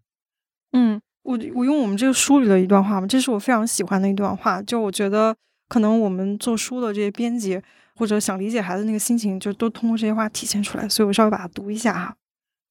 [0.72, 4.62] 嗯，我我用我们这个书里的一段话嘛，这是我非常喜欢的一段话。
[4.62, 5.36] 就我觉得，
[5.68, 7.60] 可能我们做书的这些编辑
[7.96, 10.88] 或者想理解孩子那个心情，就都通过这些话体现出来。
[10.88, 12.16] 所以我稍微把它读一下哈。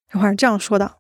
[0.09, 0.99] 这话是这样说的：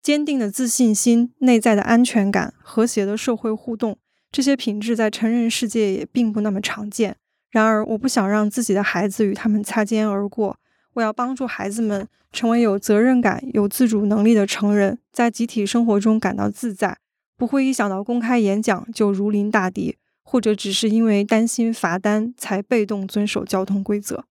[0.00, 3.98] 坚定的自信心、内在的安全感、和谐的社会互动，
[4.30, 7.16] 这些品质在成人世界也并不那么常见。
[7.50, 10.56] 然而，我不想让自己的孩子与他们擦肩而过。
[10.94, 16.98] 我要帮助孩子们成为有责任感、有自主能力的成人，在集体生活中感到自在，
[17.36, 24.24] 不会一想到公开演讲就如临大敌，或者只是因为担心罚单才被动遵守交通规则。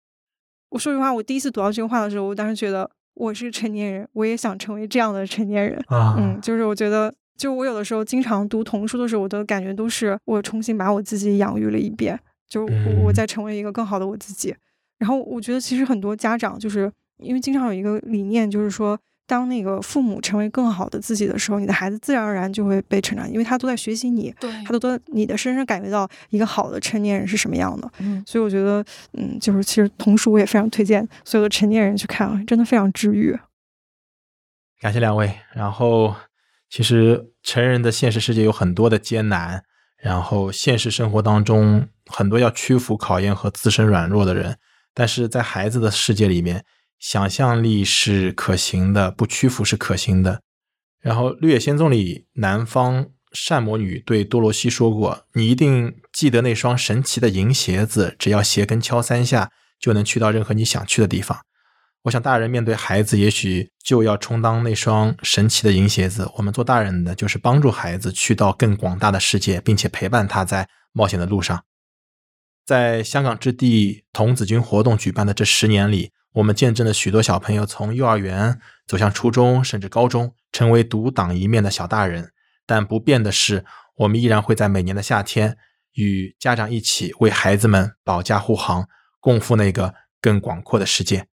[0.69, 5.79] 我说实话，我第一次读到这个话的时候，我当时觉得我是成年人，我也想成为这样的成年人。
[5.87, 12.71] 啊嗯，就是我觉得，就我有的时候经常读童书的时候，我的感觉都是我重新把我自己养育了一遍，就我
[13.03, 14.55] 我嗯在成为一个更好的我自己。
[15.03, 18.97] 然后我觉得其实很多家长就是因为经常有一个理念，就是说，
[19.27, 27.91] 当那个父母成为更好的自己的时候，你的孩子自然而然就会被成长，因为他都在学习你，对他都在你的身上感觉到一个好的成年人是什么样的。
[27.99, 28.81] 嗯，所以我觉得，
[29.17, 33.37] 嗯，就是其实童书我也非常推荐所有的成年人去看啊，真的非常治愈。
[34.79, 35.33] 感谢两位。
[35.53, 36.15] 然后，
[36.69, 39.63] 其实成人的现实世界有很多的艰难，
[39.97, 44.57] 然后现实生活当中很多要屈服考验和自身软弱的人，
[44.93, 46.63] 但是在孩子的世界里面，
[46.99, 50.41] 想象力是可行的，不屈服是可行的。
[51.01, 61.39] 然后《绿野仙踪》里，南方善魔女对多罗西说过：“你一定记得那双神奇的银鞋子，只要鞋跟敲三下，就能去到任何你想去的地方。”
[62.03, 66.29] 我想，大人面对孩子，也许就要充当那双神奇的银鞋子。
[66.37, 71.63] 我们做大人的，就是帮助孩子去到更广大的世界，并且陪伴他在冒险的路上。
[72.65, 82.31] 在香港置地童子军活动举办的这十年里，我们见证了许多小朋友从幼儿园走向初中，甚至高中，成为独当一面的小大人。
[82.65, 83.65] 但不变的是，
[83.97, 85.57] 我们依然会在每年的夏天，
[85.95, 88.87] 与家长一起为孩子们保驾护航，
[89.19, 91.27] 共赴那个更广阔的世界。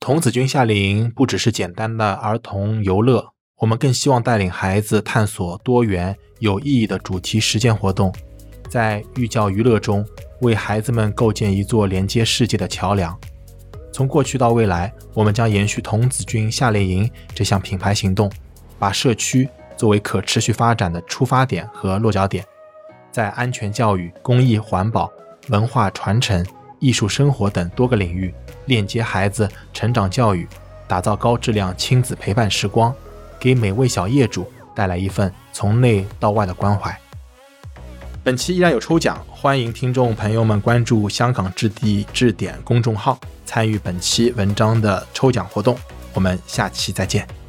[0.00, 8.14] 童子军夏令营不只是简单的儿童游乐，我们更希望带领孩子探索多元有意义的主题实践活动，
[8.68, 10.04] 在寓教于乐中
[10.44, 13.18] 为孩子们构建一座连接世界的桥梁。
[13.92, 18.30] 从过去到未来，我们将延续童子军夏令营这项品牌行动，
[18.78, 22.44] 把社区作为可持续发展的出发点和落脚点，
[23.10, 25.10] 在安全教育、公益环保、
[25.48, 26.44] 文化传承、
[26.78, 28.34] 艺术生活等多个领域
[28.66, 30.46] 链接孩子成长教育，
[30.86, 32.94] 打造高质量亲子陪伴时光，
[33.38, 36.94] 给每位小业主带来一份从内到外的关怀。
[38.24, 45.78] 本期依然有抽奖，欢迎听众朋友们关注香港置地置点公众号，参与本期文章的抽奖活动。
[46.14, 47.43] 我们下期再见。